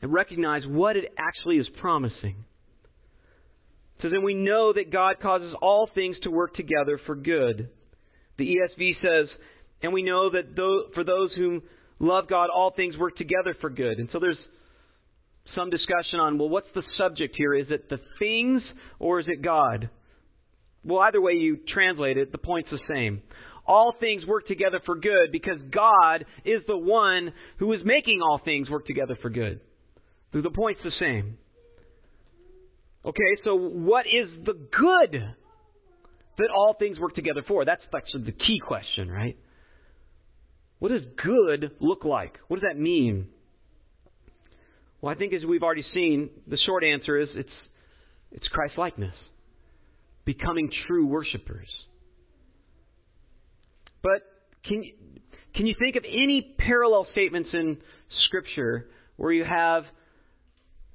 [0.01, 2.45] and recognize what it actually is promising.
[4.01, 7.69] So then we know that God causes all things to work together for good.
[8.37, 9.29] The ESV says,
[9.83, 10.55] and we know that
[10.95, 11.63] for those who
[11.99, 13.99] love God, all things work together for good.
[13.99, 14.39] And so there's
[15.57, 17.57] some discussion on, well, what's the subject here?
[17.57, 18.63] Is it the things
[19.01, 19.91] or is it God?
[20.85, 23.23] Well, either way you translate it, the point's the same.
[23.69, 28.41] all things work together for good because God is the one who is making all
[28.43, 29.61] things work together for good.
[30.33, 31.37] The point's the same.
[33.05, 35.23] Okay, so what is the good
[36.39, 37.65] that all things work together for?
[37.65, 39.37] That's actually the key question, right?
[40.79, 42.37] What does good look like?
[42.49, 43.29] What does that mean?
[45.01, 47.49] Well, I think as we've already seen, the short answer is it's
[48.33, 49.15] it's Christ likeness.
[50.29, 51.69] Becoming true worshipers.
[54.03, 54.21] But
[54.63, 54.85] can
[55.55, 57.79] can you think of any parallel statements in
[58.27, 59.85] Scripture where you have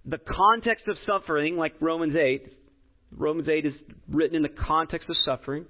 [0.06, 2.46] the context of suffering, like Romans 8?
[3.18, 3.74] Romans 8 is
[4.08, 5.66] written in the context of suffering.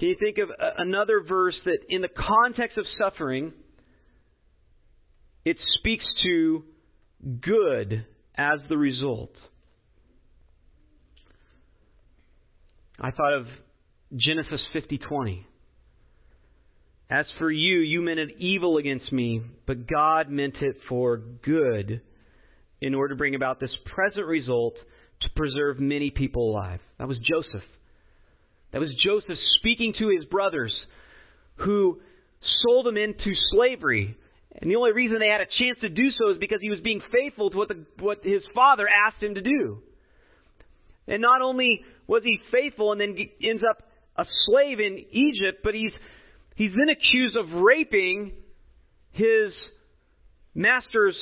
[0.00, 3.52] Can you think of another verse that, in the context of suffering,
[5.44, 6.64] it speaks to
[7.40, 8.04] good
[8.36, 9.30] as the result?
[13.00, 13.46] I thought of
[14.16, 15.44] Genesis 50:20.
[17.10, 22.02] As for you, you meant it evil against me, but God meant it for good
[22.80, 24.74] in order to bring about this present result
[25.20, 26.80] to preserve many people alive.
[26.98, 27.64] That was Joseph.
[28.72, 30.74] That was Joseph speaking to his brothers
[31.56, 32.00] who
[32.66, 34.16] sold him into slavery.
[34.60, 36.80] And the only reason they had a chance to do so is because he was
[36.80, 39.82] being faithful to what, the, what his father asked him to do.
[41.06, 43.82] And not only was he faithful and then ends up
[44.16, 45.92] a slave in Egypt, but he's,
[46.56, 48.32] he's then accused of raping
[49.12, 49.52] his
[50.54, 51.16] master's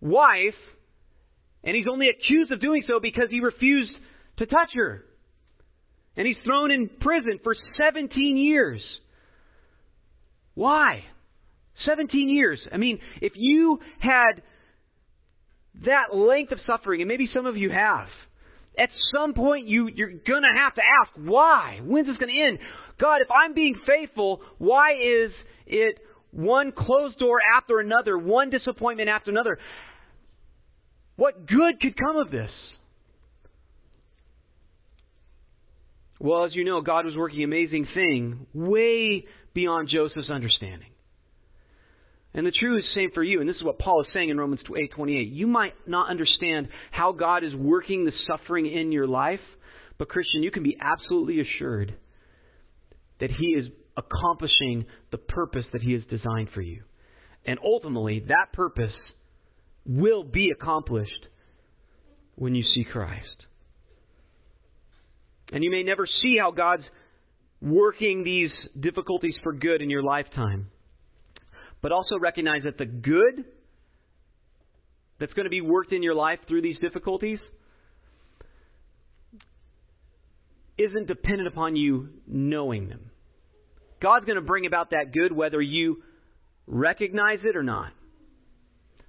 [0.00, 0.54] wife,
[1.64, 3.92] and he's only accused of doing so because he refused
[4.36, 5.04] to touch her.
[6.16, 8.82] And he's thrown in prison for 17 years.
[10.54, 11.04] Why?
[11.86, 12.60] 17 years.
[12.70, 14.42] I mean, if you had
[15.86, 18.08] that length of suffering, and maybe some of you have,
[18.78, 21.80] at some point you, you're going to have to ask, why?
[21.82, 22.58] When's this going to end?
[23.00, 25.30] God, if I'm being faithful, why is
[25.66, 25.98] it
[26.30, 29.58] one closed door after another, one disappointment after another?
[31.16, 32.50] What good could come of this?
[36.18, 40.91] Well, as you know, God was working amazing thing way beyond Joseph's understanding.
[42.34, 44.30] And the truth is the same for you, and this is what Paul is saying
[44.30, 45.30] in Romans 8:28.
[45.30, 49.40] You might not understand how God is working the suffering in your life,
[49.98, 51.94] but Christian, you can be absolutely assured
[53.20, 56.82] that he is accomplishing the purpose that he has designed for you.
[57.44, 58.94] And ultimately, that purpose
[59.84, 61.26] will be accomplished
[62.36, 63.46] when you see Christ.
[65.52, 66.84] And you may never see how God's
[67.60, 70.68] working these difficulties for good in your lifetime
[71.82, 73.44] but also recognize that the good
[75.18, 77.38] that's going to be worked in your life through these difficulties
[80.78, 83.10] isn't dependent upon you knowing them.
[84.00, 86.02] God's going to bring about that good whether you
[86.66, 87.92] recognize it or not.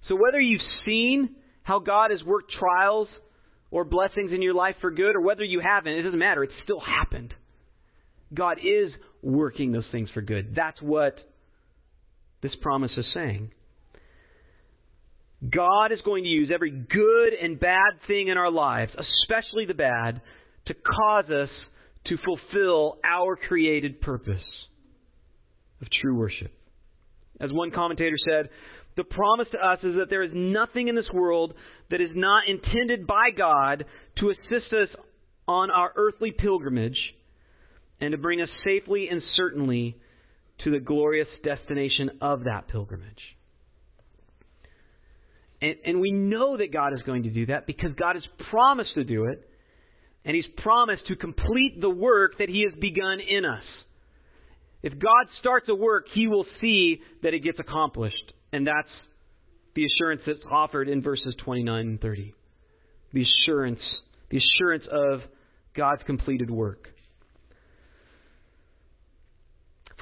[0.07, 3.07] So whether you've seen how God has worked trials
[3.71, 6.43] or blessings in your life for good or whether you haven't, it doesn't matter.
[6.43, 7.33] It's still happened.
[8.33, 10.53] God is working those things for good.
[10.55, 11.17] That's what
[12.43, 13.51] this promise is saying.
[15.49, 19.73] God is going to use every good and bad thing in our lives, especially the
[19.73, 20.21] bad,
[20.67, 21.49] to cause us
[22.05, 24.43] to fulfill our created purpose
[25.81, 26.51] of true worship.
[27.39, 28.49] As one commentator said,
[28.95, 31.53] the promise to us is that there is nothing in this world
[31.89, 33.85] that is not intended by God
[34.19, 34.89] to assist us
[35.47, 36.97] on our earthly pilgrimage
[37.99, 39.97] and to bring us safely and certainly
[40.59, 43.21] to the glorious destination of that pilgrimage.
[45.61, 48.93] And, and we know that God is going to do that because God has promised
[48.95, 49.47] to do it,
[50.25, 53.63] and He's promised to complete the work that He has begun in us.
[54.81, 58.33] If God starts a work, He will see that it gets accomplished.
[58.51, 58.89] And that's
[59.75, 62.33] the assurance that's offered in verses 29 and 30.
[63.13, 63.79] The assurance,
[64.29, 65.21] the assurance of
[65.75, 66.89] God's completed work.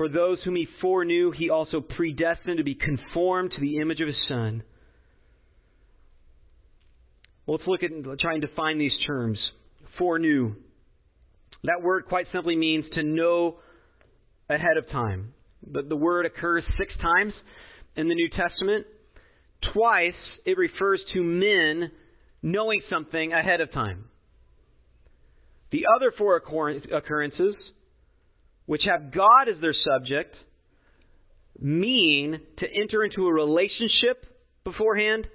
[0.02, 4.08] For those whom he foreknew, he also predestined to be conformed to the image of
[4.08, 4.64] his Son.
[7.46, 9.38] Well, let's look at try and define these terms.
[10.00, 10.56] Foreknew.
[11.66, 13.60] That word quite simply means to know
[14.50, 15.36] ahead of time.
[15.72, 17.34] The word occurs six times
[17.96, 18.88] in the New Testament.
[19.72, 20.14] Twice
[20.48, 21.92] it refers to men
[22.42, 24.06] knowing something ahead of time.
[25.72, 27.56] The other four occurrences
[28.72, 30.34] which have God as their subject,
[31.60, 34.26] mean to enter into a relationship
[34.64, 35.28] beforehand,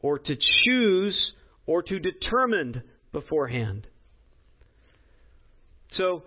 [0.00, 0.34] or to
[0.64, 1.14] choose,
[1.66, 3.86] or to determine beforehand.
[5.98, 6.22] So,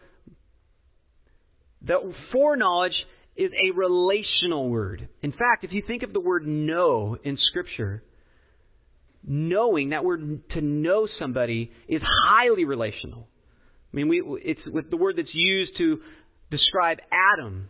[1.88, 2.94] that foreknowledge
[3.36, 5.10] is a relational word.
[5.24, 8.04] In fact, if you think of the word know in Scripture,
[9.24, 13.28] knowing, that word to know somebody, is highly relational.
[13.92, 16.02] I mean, we, it's with the word that's used to
[16.50, 17.70] describe Adam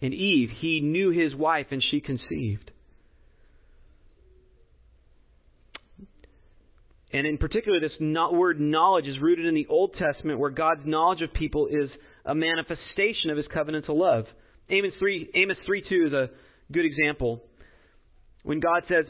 [0.00, 0.50] and Eve.
[0.58, 2.70] He knew his wife and she conceived.
[7.12, 11.20] And in particular, this word knowledge is rooted in the Old Testament, where God's knowledge
[11.20, 11.90] of people is
[12.24, 14.24] a manifestation of his covenantal love.
[14.70, 16.30] Amos 3, Amos 3 2 is a
[16.72, 17.42] good example.
[18.44, 19.04] When God says,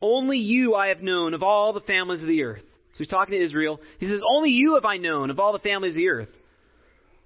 [0.00, 2.62] Only you I have known of all the families of the earth.
[2.62, 3.80] So he's talking to Israel.
[3.98, 6.28] He says, Only you have I known of all the families of the earth.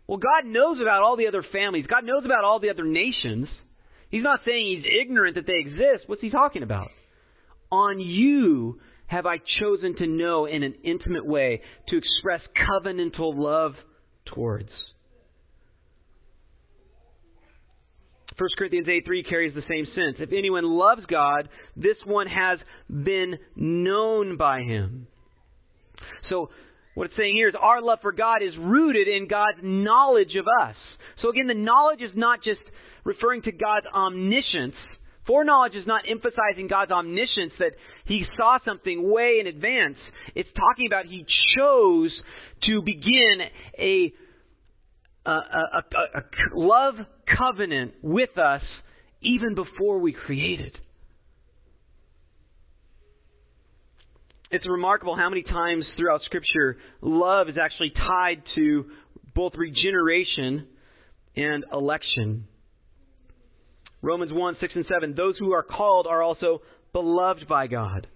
[0.08, 1.86] Well, God knows about all the other families.
[1.86, 3.46] God knows about all the other nations.
[4.08, 6.04] He's not saying he's ignorant that they exist.
[6.06, 6.90] What's he talking about?
[7.70, 13.74] On you have I chosen to know in an intimate way to express covenantal love
[14.24, 14.70] towards.
[18.38, 20.16] 1 Corinthians 8 3 carries the same sense.
[20.20, 25.08] If anyone loves God, this one has been known by him.
[26.30, 26.50] So,
[26.98, 30.46] what it's saying here is our love for God is rooted in God's knowledge of
[30.48, 30.74] us.
[31.22, 32.58] So, again, the knowledge is not just
[33.04, 34.74] referring to God's omniscience.
[35.24, 37.74] Foreknowledge is not emphasizing God's omniscience that
[38.06, 39.96] he saw something way in advance.
[40.34, 41.24] It's talking about he
[41.56, 42.10] chose
[42.64, 43.42] to begin
[43.78, 44.12] a
[45.24, 45.84] a, a,
[46.16, 46.22] a,
[46.54, 46.94] love
[47.38, 48.62] covenant with us
[49.20, 50.76] even before we created.
[54.50, 58.86] It's remarkable how many times throughout Scripture love is actually tied to
[59.34, 60.66] both regeneration
[61.36, 62.46] and election.
[64.00, 65.14] Romans 1 6 and 7.
[65.14, 68.06] Those who are called are also beloved by God.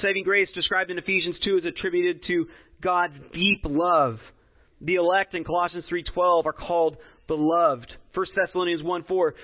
[0.00, 2.46] Saving grace described in Ephesians 2 is attributed to
[2.80, 4.18] God's deep love
[4.82, 6.96] the elect in Colossians 3:12 are called
[7.28, 7.94] beloved.
[8.14, 9.34] 1 Thessalonians 1:4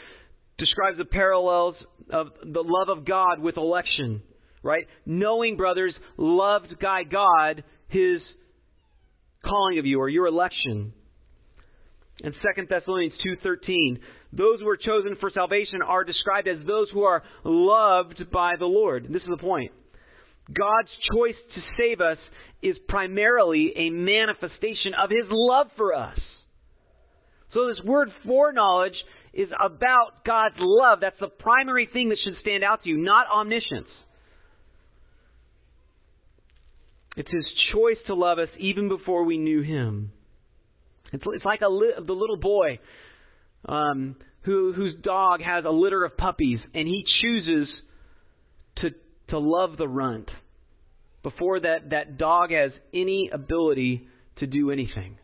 [0.58, 1.76] describes the parallels
[2.10, 4.22] of the love of God with election,
[4.68, 4.86] right?
[5.06, 8.20] Knowing brothers loved by God his
[9.44, 10.92] calling of you or your election.
[12.22, 14.00] And 2 Thessalonians 2:13,
[14.32, 18.66] those who are chosen for salvation are described as those who are loved by the
[18.66, 19.06] Lord.
[19.08, 19.72] This is the point.
[20.52, 22.18] God's choice to save us
[22.62, 26.18] is primarily a manifestation of His love for us.
[27.54, 28.96] So this word foreknowledge
[29.32, 30.98] is about God's love.
[31.00, 33.88] That's the primary thing that should stand out to you, not omniscience.
[37.18, 40.12] It's His choice to love us even before we knew Him.
[41.12, 42.78] It's, it's like a li- the little boy
[43.66, 47.68] um, who, whose dog has a litter of puppies, and he chooses
[48.76, 48.90] to
[49.28, 50.30] to love the runt
[51.22, 54.08] before that, that dog has any ability
[54.38, 55.18] to do anything.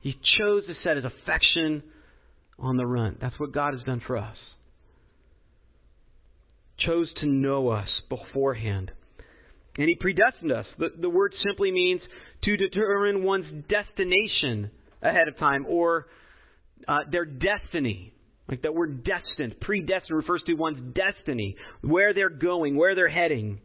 [0.00, 1.82] He chose to set his affection
[2.58, 3.20] on the runt.
[3.20, 4.36] That's what God has done for us.
[6.78, 8.92] Chose to know us beforehand.
[9.76, 10.66] And he predestined us.
[10.78, 12.00] The, the word simply means
[12.44, 14.70] to determine one's destination
[15.02, 16.06] ahead of time or
[16.86, 18.12] uh, their destiny.
[18.48, 23.60] Like that word destined, predestined refers to one's destiny, where they're going, where they're heading.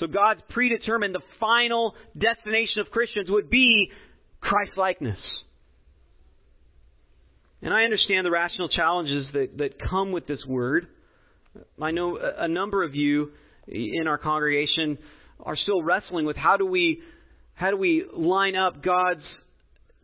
[0.00, 3.90] So God's predetermined the final destination of Christians would be
[4.40, 5.18] Christ likeness.
[7.62, 10.88] And I understand the rational challenges that, that come with this word.
[11.80, 13.32] I know a, a number of you
[13.66, 14.98] in our congregation
[15.42, 17.00] are still wrestling with how do we
[17.54, 19.24] how do we line up God's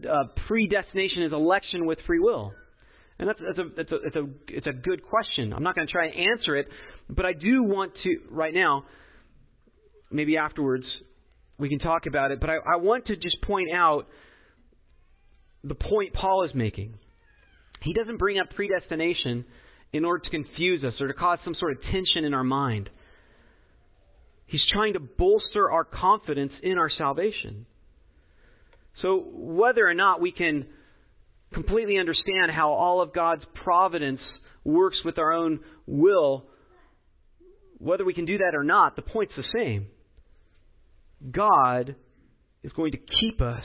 [0.05, 2.53] uh, predestination, His election, with free will.
[3.19, 5.55] And that's, that's, a, that's, a, it's, a, it's a good question.
[5.55, 6.69] I'm not going to try and answer it,
[7.09, 8.85] but I do want to, right now,
[10.11, 10.85] maybe afterwards,
[11.59, 14.07] we can talk about it, but I, I want to just point out
[15.65, 16.95] the point Paul is making.
[17.81, 19.47] He doesn't bring up predestination
[19.93, 22.91] in order to confuse us or to cause some sort of tension in our mind.
[24.47, 27.66] He's trying to bolster our confidence in our salvation.
[29.03, 30.66] So, whether or not we can
[31.53, 34.20] completely understand how all of God's providence
[34.64, 36.44] works with our own will,
[37.78, 39.86] whether we can do that or not, the point's the same.
[41.30, 41.94] God
[42.62, 43.64] is going to keep us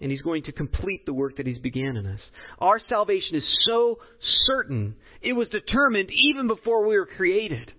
[0.00, 2.20] and He's going to complete the work that He's began in us.
[2.58, 3.98] Our salvation is so
[4.46, 7.72] certain, it was determined even before we were created.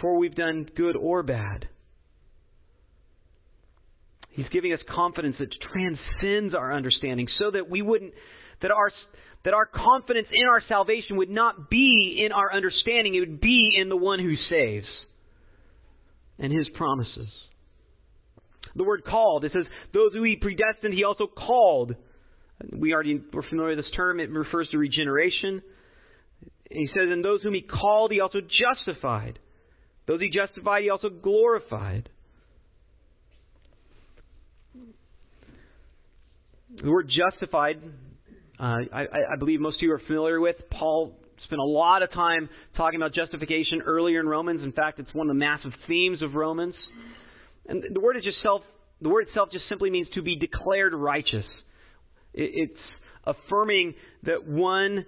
[0.00, 1.68] Before we've done good or bad.
[4.30, 8.14] He's giving us confidence that transcends our understanding so that we wouldn't
[8.62, 8.90] that our
[9.44, 13.72] that our confidence in our salvation would not be in our understanding, it would be
[13.78, 14.86] in the one who saves
[16.38, 17.28] and his promises.
[18.74, 21.94] The word called, it says, those who he predestined, he also called.
[22.72, 24.18] We already we're familiar with this term.
[24.18, 25.60] It refers to regeneration.
[26.70, 29.38] he says, and those whom he called, he also justified.
[30.10, 32.08] Those he justified, he also glorified.
[36.82, 37.80] The word justified,
[38.58, 40.56] uh, I, I believe most of you are familiar with.
[40.68, 44.64] Paul spent a lot of time talking about justification earlier in Romans.
[44.64, 46.74] In fact, it's one of the massive themes of Romans.
[47.68, 48.62] And the word is just self.
[49.00, 51.46] The word itself just simply means to be declared righteous.
[52.34, 52.72] It's
[53.24, 53.94] affirming
[54.24, 55.06] that one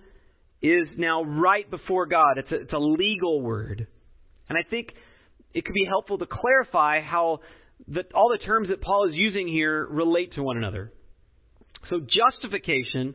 [0.63, 2.39] is now right before God.
[2.39, 3.89] It's a, it's a legal word.
[4.53, 4.93] And I think
[5.55, 7.41] it could be helpful to clarify how
[7.89, 10.93] the, all the terms that Paul is using here relate to one another.
[11.89, 13.15] So justification,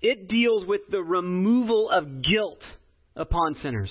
[0.00, 2.60] it deals with the removal of guilt
[3.16, 3.90] upon sinners.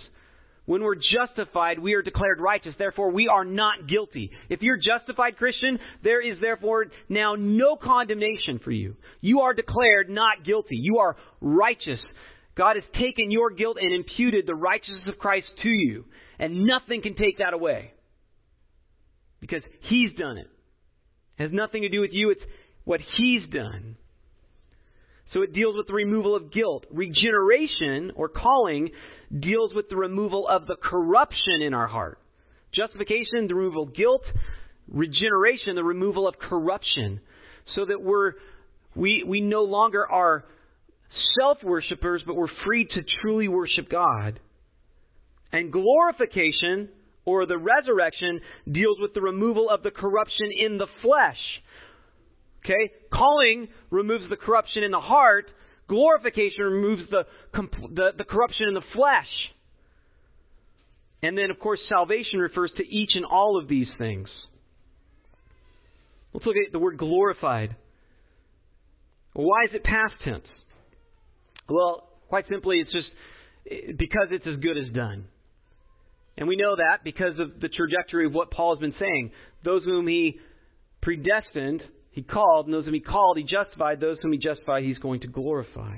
[0.63, 2.75] When we're justified, we are declared righteous.
[2.77, 4.31] Therefore, we are not guilty.
[4.47, 8.95] If you're justified Christian, there is therefore now no condemnation for you.
[9.19, 10.77] You are declared not guilty.
[10.77, 11.99] You are righteous.
[12.55, 16.05] God has taken your guilt and imputed the righteousness of Christ to you.
[16.43, 17.93] And nothing can take that away.
[19.39, 20.49] Because He's done it.
[21.37, 22.31] It has nothing to do with you.
[22.31, 22.41] It's
[22.83, 23.95] what He's done.
[25.31, 26.85] So it deals with the removal of guilt.
[26.91, 28.89] Regeneration, or calling,
[29.31, 32.19] deals with the removal of the corruption in our heart.
[32.73, 34.23] Justification, the removal of guilt.
[34.89, 37.21] Regeneration, the removal of corruption.
[37.73, 38.33] So that we're,
[38.95, 40.43] we, we no longer are
[41.39, 44.41] self worshippers, but we're free to truly worship God.
[45.53, 46.89] And glorification,
[47.25, 51.37] or the resurrection, deals with the removal of the corruption in the flesh.
[52.65, 52.91] Okay?
[53.13, 55.45] Calling removes the corruption in the heart.
[55.87, 59.27] Glorification removes the, the, the corruption in the flesh.
[61.21, 64.27] And then, of course, salvation refers to each and all of these things.
[66.33, 67.75] Let's look at the word glorified.
[69.33, 70.47] Why is it past tense?
[71.69, 73.07] Well, quite simply, it's just
[73.97, 75.25] because it's as good as done.
[76.37, 79.31] And we know that because of the trajectory of what Paul has been saying.
[79.63, 80.39] Those whom he
[81.01, 83.99] predestined, he called, and those whom he called, he justified.
[83.99, 85.97] Those whom he justified, he's going to glorify.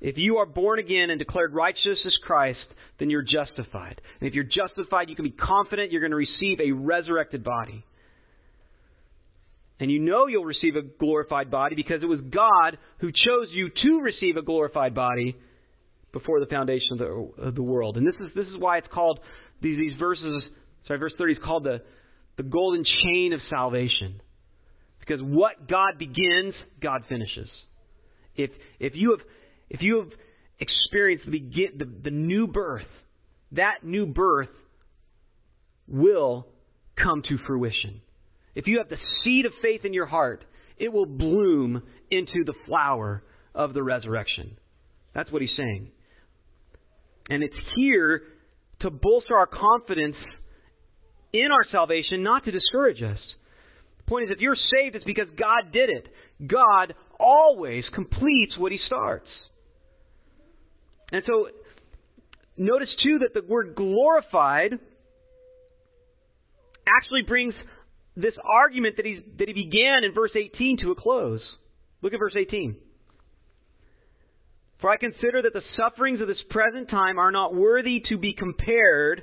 [0.00, 2.58] If you are born again and declared righteous as Christ,
[2.98, 4.02] then you're justified.
[4.20, 7.86] And if you're justified, you can be confident you're going to receive a resurrected body.
[9.80, 13.70] And you know you'll receive a glorified body because it was God who chose you
[13.70, 15.36] to receive a glorified body
[16.14, 17.98] before the foundation of the, of the world.
[17.98, 19.18] And this is, this is why it's called,
[19.60, 20.42] these, these verses,
[20.86, 21.82] sorry, verse 30 is called the,
[22.38, 24.20] the golden chain of salvation.
[25.00, 27.48] Because what God begins, God finishes.
[28.36, 29.20] If, if, you, have,
[29.68, 30.08] if you have
[30.60, 32.86] experienced the, begin, the, the new birth,
[33.52, 34.48] that new birth
[35.88, 36.46] will
[36.96, 38.00] come to fruition.
[38.54, 40.44] If you have the seed of faith in your heart,
[40.78, 44.56] it will bloom into the flower of the resurrection.
[45.12, 45.90] That's what he's saying.
[47.28, 48.22] And it's here
[48.80, 50.16] to bolster our confidence
[51.32, 53.18] in our salvation, not to discourage us.
[53.98, 56.08] The point is, if you're saved, it's because God did it.
[56.46, 59.28] God always completes what He starts.
[61.12, 61.48] And so,
[62.56, 64.78] notice too that the word glorified
[66.86, 67.54] actually brings
[68.16, 71.40] this argument that, he's, that he began in verse 18 to a close.
[72.02, 72.76] Look at verse 18.
[74.84, 78.34] For I consider that the sufferings of this present time are not worthy to be
[78.34, 79.22] compared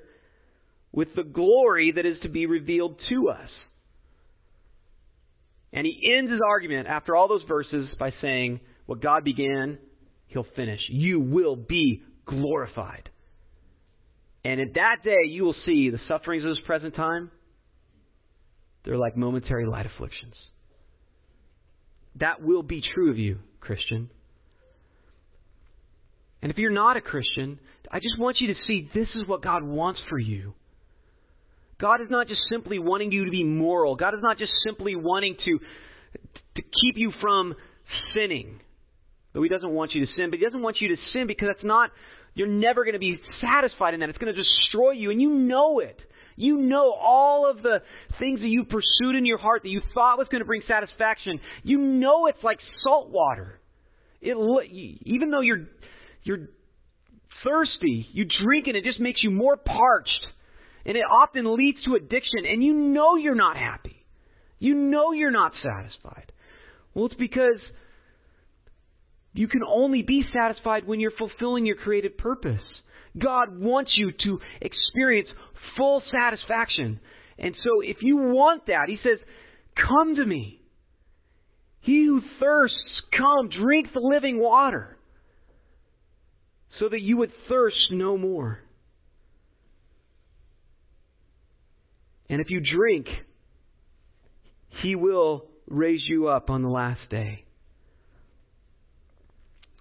[0.92, 3.50] with the glory that is to be revealed to us.
[5.72, 9.78] And he ends his argument after all those verses by saying, What God began,
[10.30, 10.82] he'll finish.
[10.90, 13.12] You will be glorified.
[14.44, 17.30] And at that day, you will see the sufferings of this present time.
[18.84, 20.34] They're like momentary light afflictions.
[22.16, 24.10] That will be true of you, Christian.
[26.42, 27.60] And if you're not a Christian,
[27.92, 30.54] I just want you to see this is what God wants for you.
[31.80, 33.96] God is not just simply wanting you to be moral.
[33.96, 35.60] God is not just simply wanting to,
[36.56, 37.56] to keep you from
[38.14, 38.60] sinning.
[39.34, 41.48] Though He doesn't want you to sin, but He doesn't want you to sin because
[41.48, 41.90] that's not,
[42.36, 44.10] you're never going to be satisfied in that.
[44.10, 46.00] It's going to destroy you, and you know it.
[46.36, 47.82] You know all of the
[48.20, 51.40] things that you pursued in your heart that you thought was going to bring satisfaction.
[51.64, 53.60] You know it's like salt water.
[54.22, 54.38] It,
[55.04, 55.68] even though you're,
[56.24, 56.50] you're
[57.44, 60.28] thirsty, you drink and it just makes you more parched.
[60.86, 64.04] And it often leads to addiction, and you know you're not happy.
[64.58, 66.32] You know you're not satisfied.
[66.94, 67.60] Well, it's because
[69.34, 72.62] you can only be satisfied when you're fulfilling your created purpose.
[73.18, 75.30] God wants you to experience
[75.78, 77.00] full satisfaction.
[77.38, 79.20] And so if you want that, he says,
[79.76, 80.62] Come to me.
[81.82, 84.98] He who thirsts, come, drink the living water,
[86.80, 88.60] so that you would thirst no more.
[92.30, 93.08] And if you drink,
[94.82, 97.44] he will raise you up on the last day.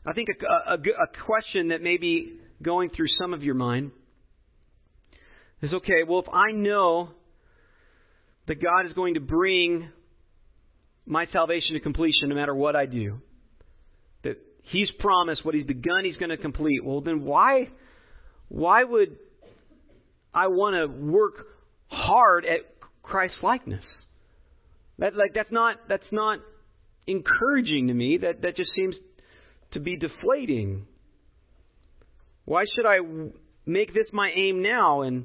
[0.04, 3.92] I think a, a, a, question that may be going through some of your mind
[5.62, 7.10] is okay, well, if I know
[8.48, 9.90] that God is going to bring
[11.06, 13.20] my salvation to completion no matter what I do.
[14.64, 16.84] He's promised what He's begun, He's going to complete.
[16.84, 17.68] Well, then why,
[18.48, 19.16] why would
[20.32, 21.46] I want to work
[21.88, 22.60] hard at
[23.02, 23.84] Christ likeness?
[24.98, 26.40] That like that's not that's not
[27.06, 28.18] encouraging to me.
[28.20, 28.94] That that just seems
[29.72, 30.86] to be deflating.
[32.44, 32.98] Why should I
[33.64, 35.24] make this my aim now and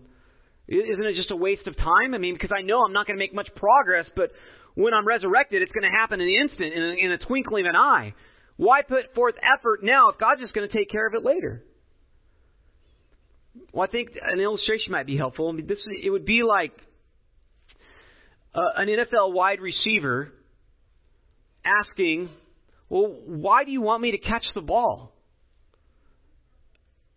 [0.67, 2.13] isn't it just a waste of time?
[2.13, 4.31] I mean, because I know I'm not going to make much progress, but
[4.73, 7.65] when I'm resurrected, it's going to happen in the instant, in a, in a twinkling
[7.65, 8.13] of an eye.
[8.57, 11.63] Why put forth effort now if God's just going to take care of it later?
[13.71, 15.49] Well, I think an illustration might be helpful.
[15.49, 16.71] I mean, this it would be like
[18.53, 20.31] uh, an NFL wide receiver
[21.65, 22.29] asking,
[22.89, 25.13] "Well, why do you want me to catch the ball?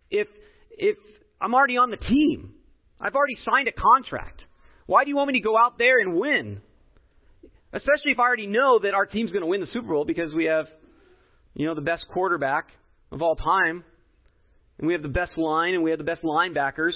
[0.09, 0.27] If
[0.71, 0.97] if
[1.41, 2.53] I'm already on the team,
[2.99, 4.41] I've already signed a contract.
[4.85, 6.61] Why do you want me to go out there and win?
[7.71, 10.33] Especially if I already know that our team's going to win the Super Bowl because
[10.33, 10.65] we have,
[11.53, 12.67] you know, the best quarterback
[13.11, 13.83] of all time,
[14.77, 16.93] and we have the best line, and we have the best linebackers.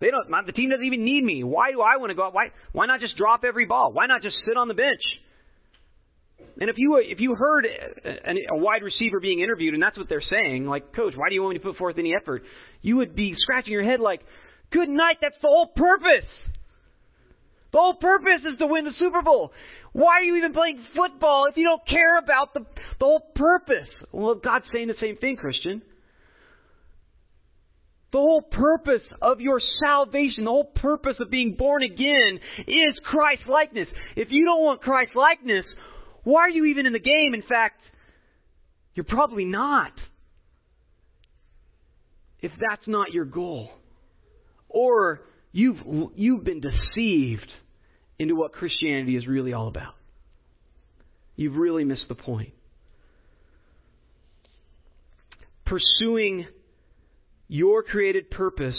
[0.00, 0.46] They don't.
[0.46, 1.42] The team doesn't even need me.
[1.42, 2.34] Why do I want to go out?
[2.34, 2.46] Why?
[2.72, 3.92] Why not just drop every ball?
[3.92, 5.02] Why not just sit on the bench?
[6.60, 10.08] And if you if you heard a, a wide receiver being interviewed, and that's what
[10.08, 12.42] they're saying, like, Coach, why do you want me to put forth any effort?
[12.80, 14.20] You would be scratching your head like,
[14.70, 15.16] Good night.
[15.20, 16.28] That's the whole purpose.
[17.72, 19.52] The whole purpose is to win the Super Bowl.
[19.92, 23.88] Why are you even playing football if you don't care about the, the whole purpose?
[24.10, 25.82] Well, God's saying the same thing, Christian.
[28.10, 33.42] The whole purpose of your salvation, the whole purpose of being born again is Christ
[33.46, 33.88] likeness.
[34.16, 35.66] If you don't want Christ likeness,
[36.24, 37.34] why are you even in the game?
[37.34, 37.80] In fact,
[38.94, 39.92] you're probably not.
[42.40, 43.70] If that's not your goal.
[44.70, 45.20] Or
[45.52, 45.78] you've,
[46.14, 47.50] you've been deceived
[48.18, 49.94] into what Christianity is really all about.
[51.36, 52.52] You've really missed the point.
[55.64, 56.46] Pursuing
[57.46, 58.78] your created purpose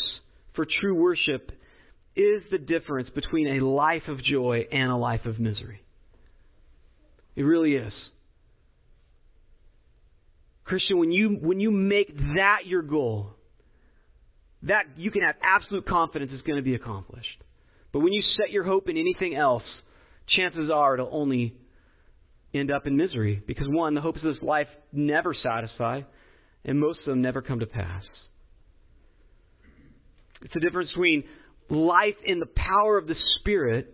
[0.56, 1.52] for true worship
[2.16, 5.82] is the difference between a life of joy and a life of misery.
[7.36, 7.94] It really is.
[10.66, 13.32] Christian, when you, when you make that your goal,
[14.64, 17.44] that you can have absolute confidence is going to be accomplished.
[17.92, 19.64] But when you set your hope in anything else,
[20.28, 21.56] chances are it'll only
[22.54, 23.42] end up in misery.
[23.46, 26.02] Because one, the hopes of this life never satisfy,
[26.66, 28.04] and most of them never come to pass.
[30.42, 31.24] It's the difference between
[31.70, 33.94] life in the power of the Spirit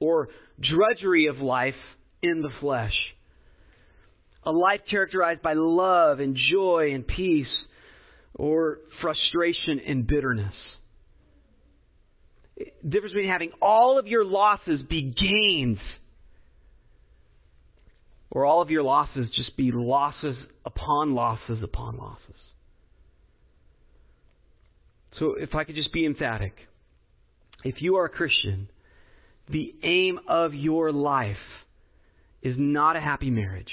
[0.00, 0.28] or
[0.60, 1.74] drudgery of life
[2.22, 2.94] in the flesh.
[4.44, 7.46] A life characterized by love and joy and peace
[8.34, 10.54] or frustration and bitterness.
[12.56, 15.78] The difference between having all of your losses be gains
[18.30, 22.36] or all of your losses just be losses upon losses upon losses.
[25.18, 26.54] So, if I could just be emphatic,
[27.62, 28.68] if you are a Christian,
[29.48, 31.36] the aim of your life
[32.42, 33.70] is not a happy marriage.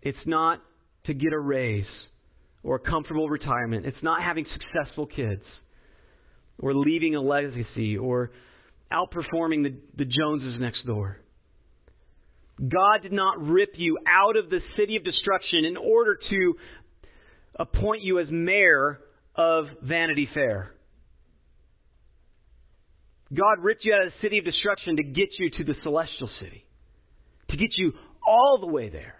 [0.00, 0.62] It's not
[1.06, 1.86] to get a raise
[2.68, 3.86] or a comfortable retirement.
[3.86, 5.42] It's not having successful kids
[6.58, 8.30] or leaving a legacy or
[8.92, 11.16] outperforming the, the Joneses next door.
[12.60, 16.54] God did not rip you out of the city of destruction in order to
[17.58, 19.00] appoint you as mayor
[19.34, 20.74] of Vanity Fair.
[23.32, 26.28] God ripped you out of the city of destruction to get you to the celestial
[26.38, 26.66] city,
[27.48, 27.94] to get you
[28.26, 29.17] all the way there.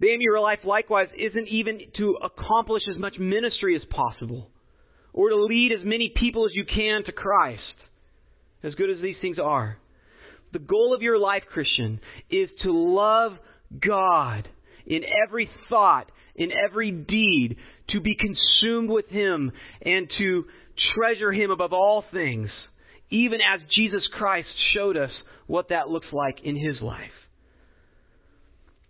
[0.00, 4.50] The aim of your life, likewise, isn't even to accomplish as much ministry as possible
[5.12, 7.62] or to lead as many people as you can to Christ,
[8.62, 9.76] as good as these things are.
[10.52, 13.32] The goal of your life, Christian, is to love
[13.84, 14.48] God
[14.86, 17.56] in every thought, in every deed,
[17.90, 19.50] to be consumed with Him,
[19.82, 20.44] and to
[20.94, 22.48] treasure Him above all things,
[23.10, 25.10] even as Jesus Christ showed us
[25.46, 27.10] what that looks like in His life.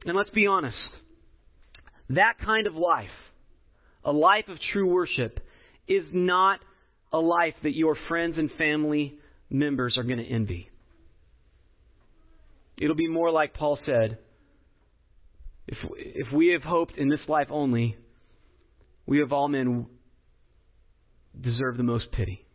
[0.09, 0.77] And let's be honest
[2.09, 3.11] that kind of life,
[4.03, 5.39] a life of true worship,
[5.87, 6.61] is not
[7.13, 9.19] a life that your friends and family
[9.51, 10.71] members are going to envy.
[12.79, 14.17] It'll be more like Paul said
[15.67, 17.99] if, if we have hoped in this life only,
[19.05, 19.87] we of all men
[21.39, 22.47] deserve the most pity.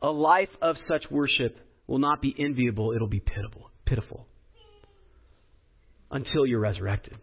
[0.00, 1.56] A life of such worship
[1.88, 4.28] will not be enviable, it'll be pitiful, pitiful
[6.12, 7.16] until you're resurrected.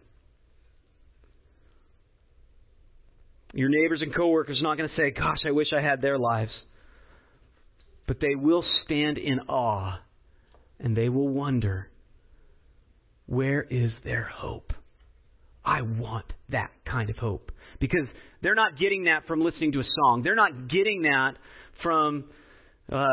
[3.54, 6.18] Your neighbors and coworkers are not going to say, Gosh, I wish I had their
[6.18, 6.52] lives.
[8.06, 10.00] But they will stand in awe
[10.78, 11.88] and they will wonder,
[13.26, 14.72] Where is their hope?
[15.64, 17.52] I want that kind of hope.
[17.80, 18.06] Because
[18.42, 20.22] they're not getting that from listening to a song.
[20.22, 21.32] They're not getting that
[21.82, 22.24] from
[22.90, 23.06] uh,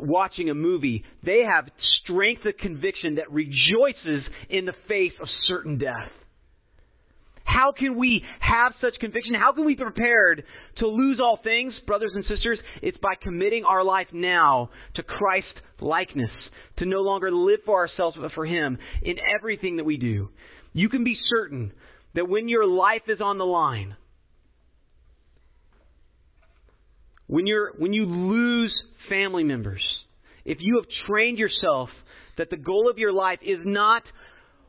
[0.00, 1.04] watching a movie.
[1.22, 1.68] They have
[2.02, 6.10] strength of conviction that rejoices in the face of certain death.
[7.44, 9.34] How can we have such conviction?
[9.34, 10.44] How can we be prepared
[10.78, 12.58] to lose all things, brothers and sisters?
[12.82, 15.46] It's by committing our life now to Christ
[15.80, 16.30] likeness,
[16.78, 20.28] to no longer live for ourselves but for Him in everything that we do.
[20.72, 21.72] You can be certain
[22.14, 23.96] that when your life is on the line,
[27.26, 28.74] when, you're, when you lose
[29.08, 29.82] family members,
[30.44, 31.88] if you have trained yourself
[32.38, 34.02] that the goal of your life is not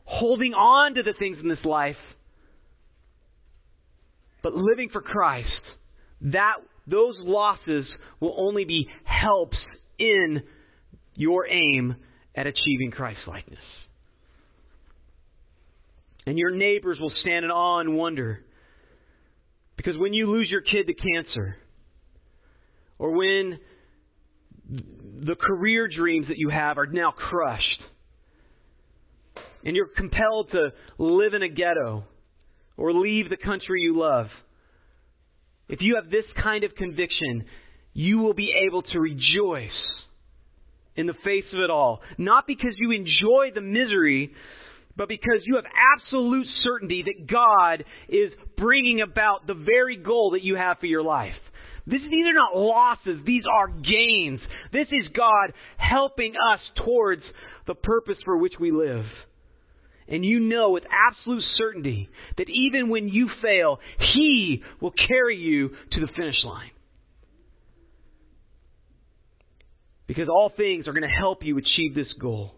[0.04, 1.96] holding on to the things in this life,
[4.42, 5.48] but living for Christ,
[6.22, 6.54] that
[6.86, 7.84] those losses
[8.20, 9.58] will only be helps
[9.98, 10.42] in
[11.14, 11.96] your aim
[12.34, 13.58] at achieving Christ likeness.
[16.26, 18.40] And your neighbors will stand in awe and wonder.
[19.76, 21.56] Because when you lose your kid to cancer,
[22.98, 23.58] or when
[25.20, 27.82] the career dreams that you have are now crushed,
[29.64, 32.04] and you're compelled to live in a ghetto,
[32.76, 34.26] or leave the country you love.
[35.68, 37.44] If you have this kind of conviction,
[37.92, 39.70] you will be able to rejoice
[40.96, 42.00] in the face of it all.
[42.16, 44.32] Not because you enjoy the misery,
[44.96, 45.64] but because you have
[45.96, 51.02] absolute certainty that God is bringing about the very goal that you have for your
[51.02, 51.34] life.
[51.88, 54.40] This, these are not losses, these are gains.
[54.72, 57.22] This is God helping us towards
[57.66, 59.06] the purpose for which we live.
[60.06, 63.80] And you know with absolute certainty that even when you fail,
[64.14, 66.70] He will carry you to the finish line.
[70.06, 72.54] Because all things are going to help you achieve this goal.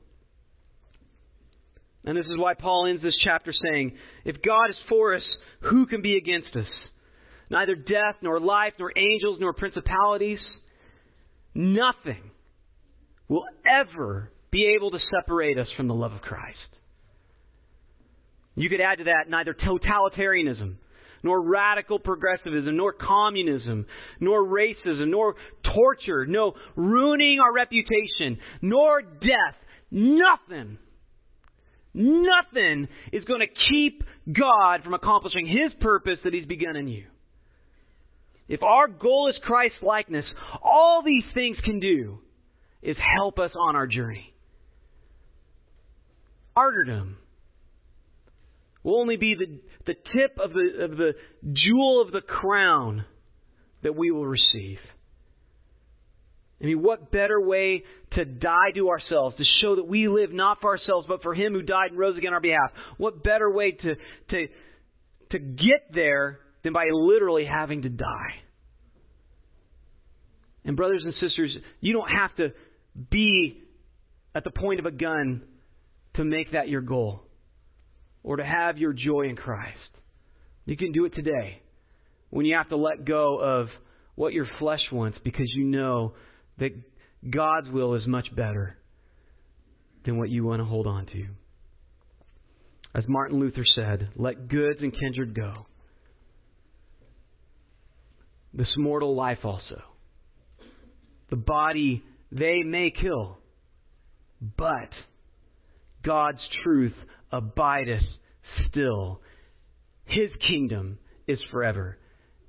[2.05, 3.93] And this is why Paul ends this chapter saying,
[4.25, 5.23] If God is for us,
[5.63, 6.67] who can be against us?
[7.51, 10.39] Neither death, nor life, nor angels, nor principalities,
[11.55, 12.31] nothing
[13.29, 16.59] will ever be able to separate us from the love of Christ.
[18.55, 20.77] You could add to that neither totalitarianism,
[21.23, 23.87] nor radical progressivism, nor communism,
[24.21, 25.35] nor racism, nor
[25.75, 29.57] torture, no ruining our reputation, nor death.
[29.91, 30.79] Nothing,
[31.95, 37.07] nothing is going to keep God from accomplishing His purpose that He's begun in you.
[38.51, 40.25] If our goal is Christ likeness,
[40.61, 42.19] all these things can do
[42.83, 44.35] is help us on our journey.
[46.57, 47.17] Martyrdom
[48.83, 51.13] will only be the, the tip of the, of the
[51.53, 53.05] jewel of the crown
[53.85, 54.79] that we will receive.
[56.61, 57.85] I mean, what better way
[58.15, 61.53] to die to ourselves, to show that we live not for ourselves, but for Him
[61.53, 62.73] who died and rose again on our behalf?
[62.99, 63.95] What better way to,
[64.31, 64.49] to,
[65.31, 68.35] to get there than by literally having to die?
[70.65, 72.53] And, brothers and sisters, you don't have to
[73.11, 73.63] be
[74.35, 75.43] at the point of a gun
[76.15, 77.23] to make that your goal
[78.23, 79.79] or to have your joy in Christ.
[80.67, 81.63] You can do it today
[82.29, 83.69] when you have to let go of
[84.15, 86.15] what your flesh wants because you know
[86.59, 86.71] that
[87.29, 88.77] God's will is much better
[90.05, 91.27] than what you want to hold on to.
[92.95, 95.67] As Martin Luther said, let goods and kindred go.
[98.53, 99.83] This mortal life also.
[101.31, 103.39] The body they may kill,
[104.57, 104.91] but
[106.05, 106.95] God's truth
[107.31, 108.03] abideth
[108.69, 109.21] still.
[110.05, 111.99] His kingdom is forever.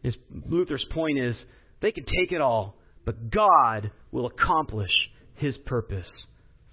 [0.02, 0.16] His,
[0.50, 1.36] Luther's point is
[1.82, 2.76] they can take it all,
[3.06, 4.92] but God will accomplish
[5.36, 6.08] his purpose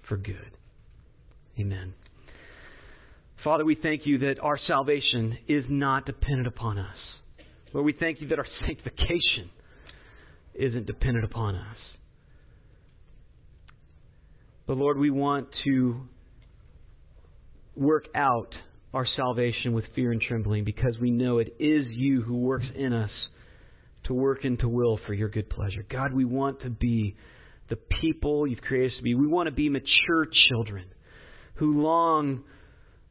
[0.07, 0.57] for good.
[1.59, 1.93] Amen.
[3.43, 6.97] Father, we thank you that our salvation is not dependent upon us.
[7.73, 9.49] Lord, we thank you that our sanctification
[10.53, 11.77] isn't dependent upon us.
[14.67, 16.01] But Lord, we want to
[17.75, 18.53] work out
[18.93, 22.93] our salvation with fear and trembling because we know it is you who works in
[22.93, 23.11] us
[24.05, 25.85] to work and to will for your good pleasure.
[25.89, 27.15] God, we want to be
[27.69, 29.13] the people you've created us to be.
[29.13, 30.85] We want to be mature children
[31.55, 32.43] who long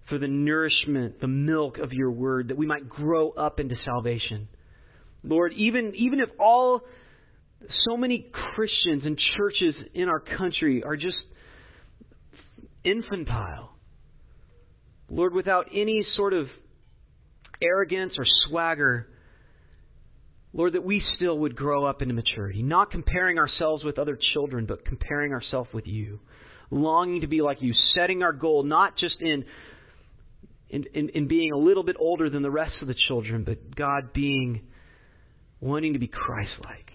[0.09, 4.49] for the nourishment, the milk of your word, that we might grow up into salvation.
[5.23, 6.83] Lord, even, even if all,
[7.85, 11.17] so many Christians and churches in our country are just
[12.85, 13.77] infantile,
[15.11, 16.47] Lord, without any sort of
[17.61, 19.09] arrogance or swagger,
[20.53, 24.67] Lord, that we still would grow up into maturity, not comparing ourselves with other children,
[24.67, 26.21] but comparing ourselves with you,
[26.71, 29.45] longing to be like you, setting our goal not just in,
[30.71, 33.75] in, in, in being a little bit older than the rest of the children, but
[33.75, 34.62] God being,
[35.61, 36.91] wanting to be Christ like.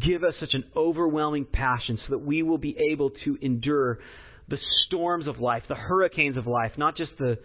[0.00, 4.00] Give us such an overwhelming passion so that we will be able to endure
[4.48, 7.38] the storms of life, the hurricanes of life, not just the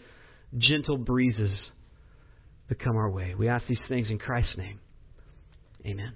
[0.58, 1.52] gentle breezes
[2.70, 3.36] that come our way.
[3.38, 4.80] We ask these things in Christ's name.
[5.86, 6.14] Amen.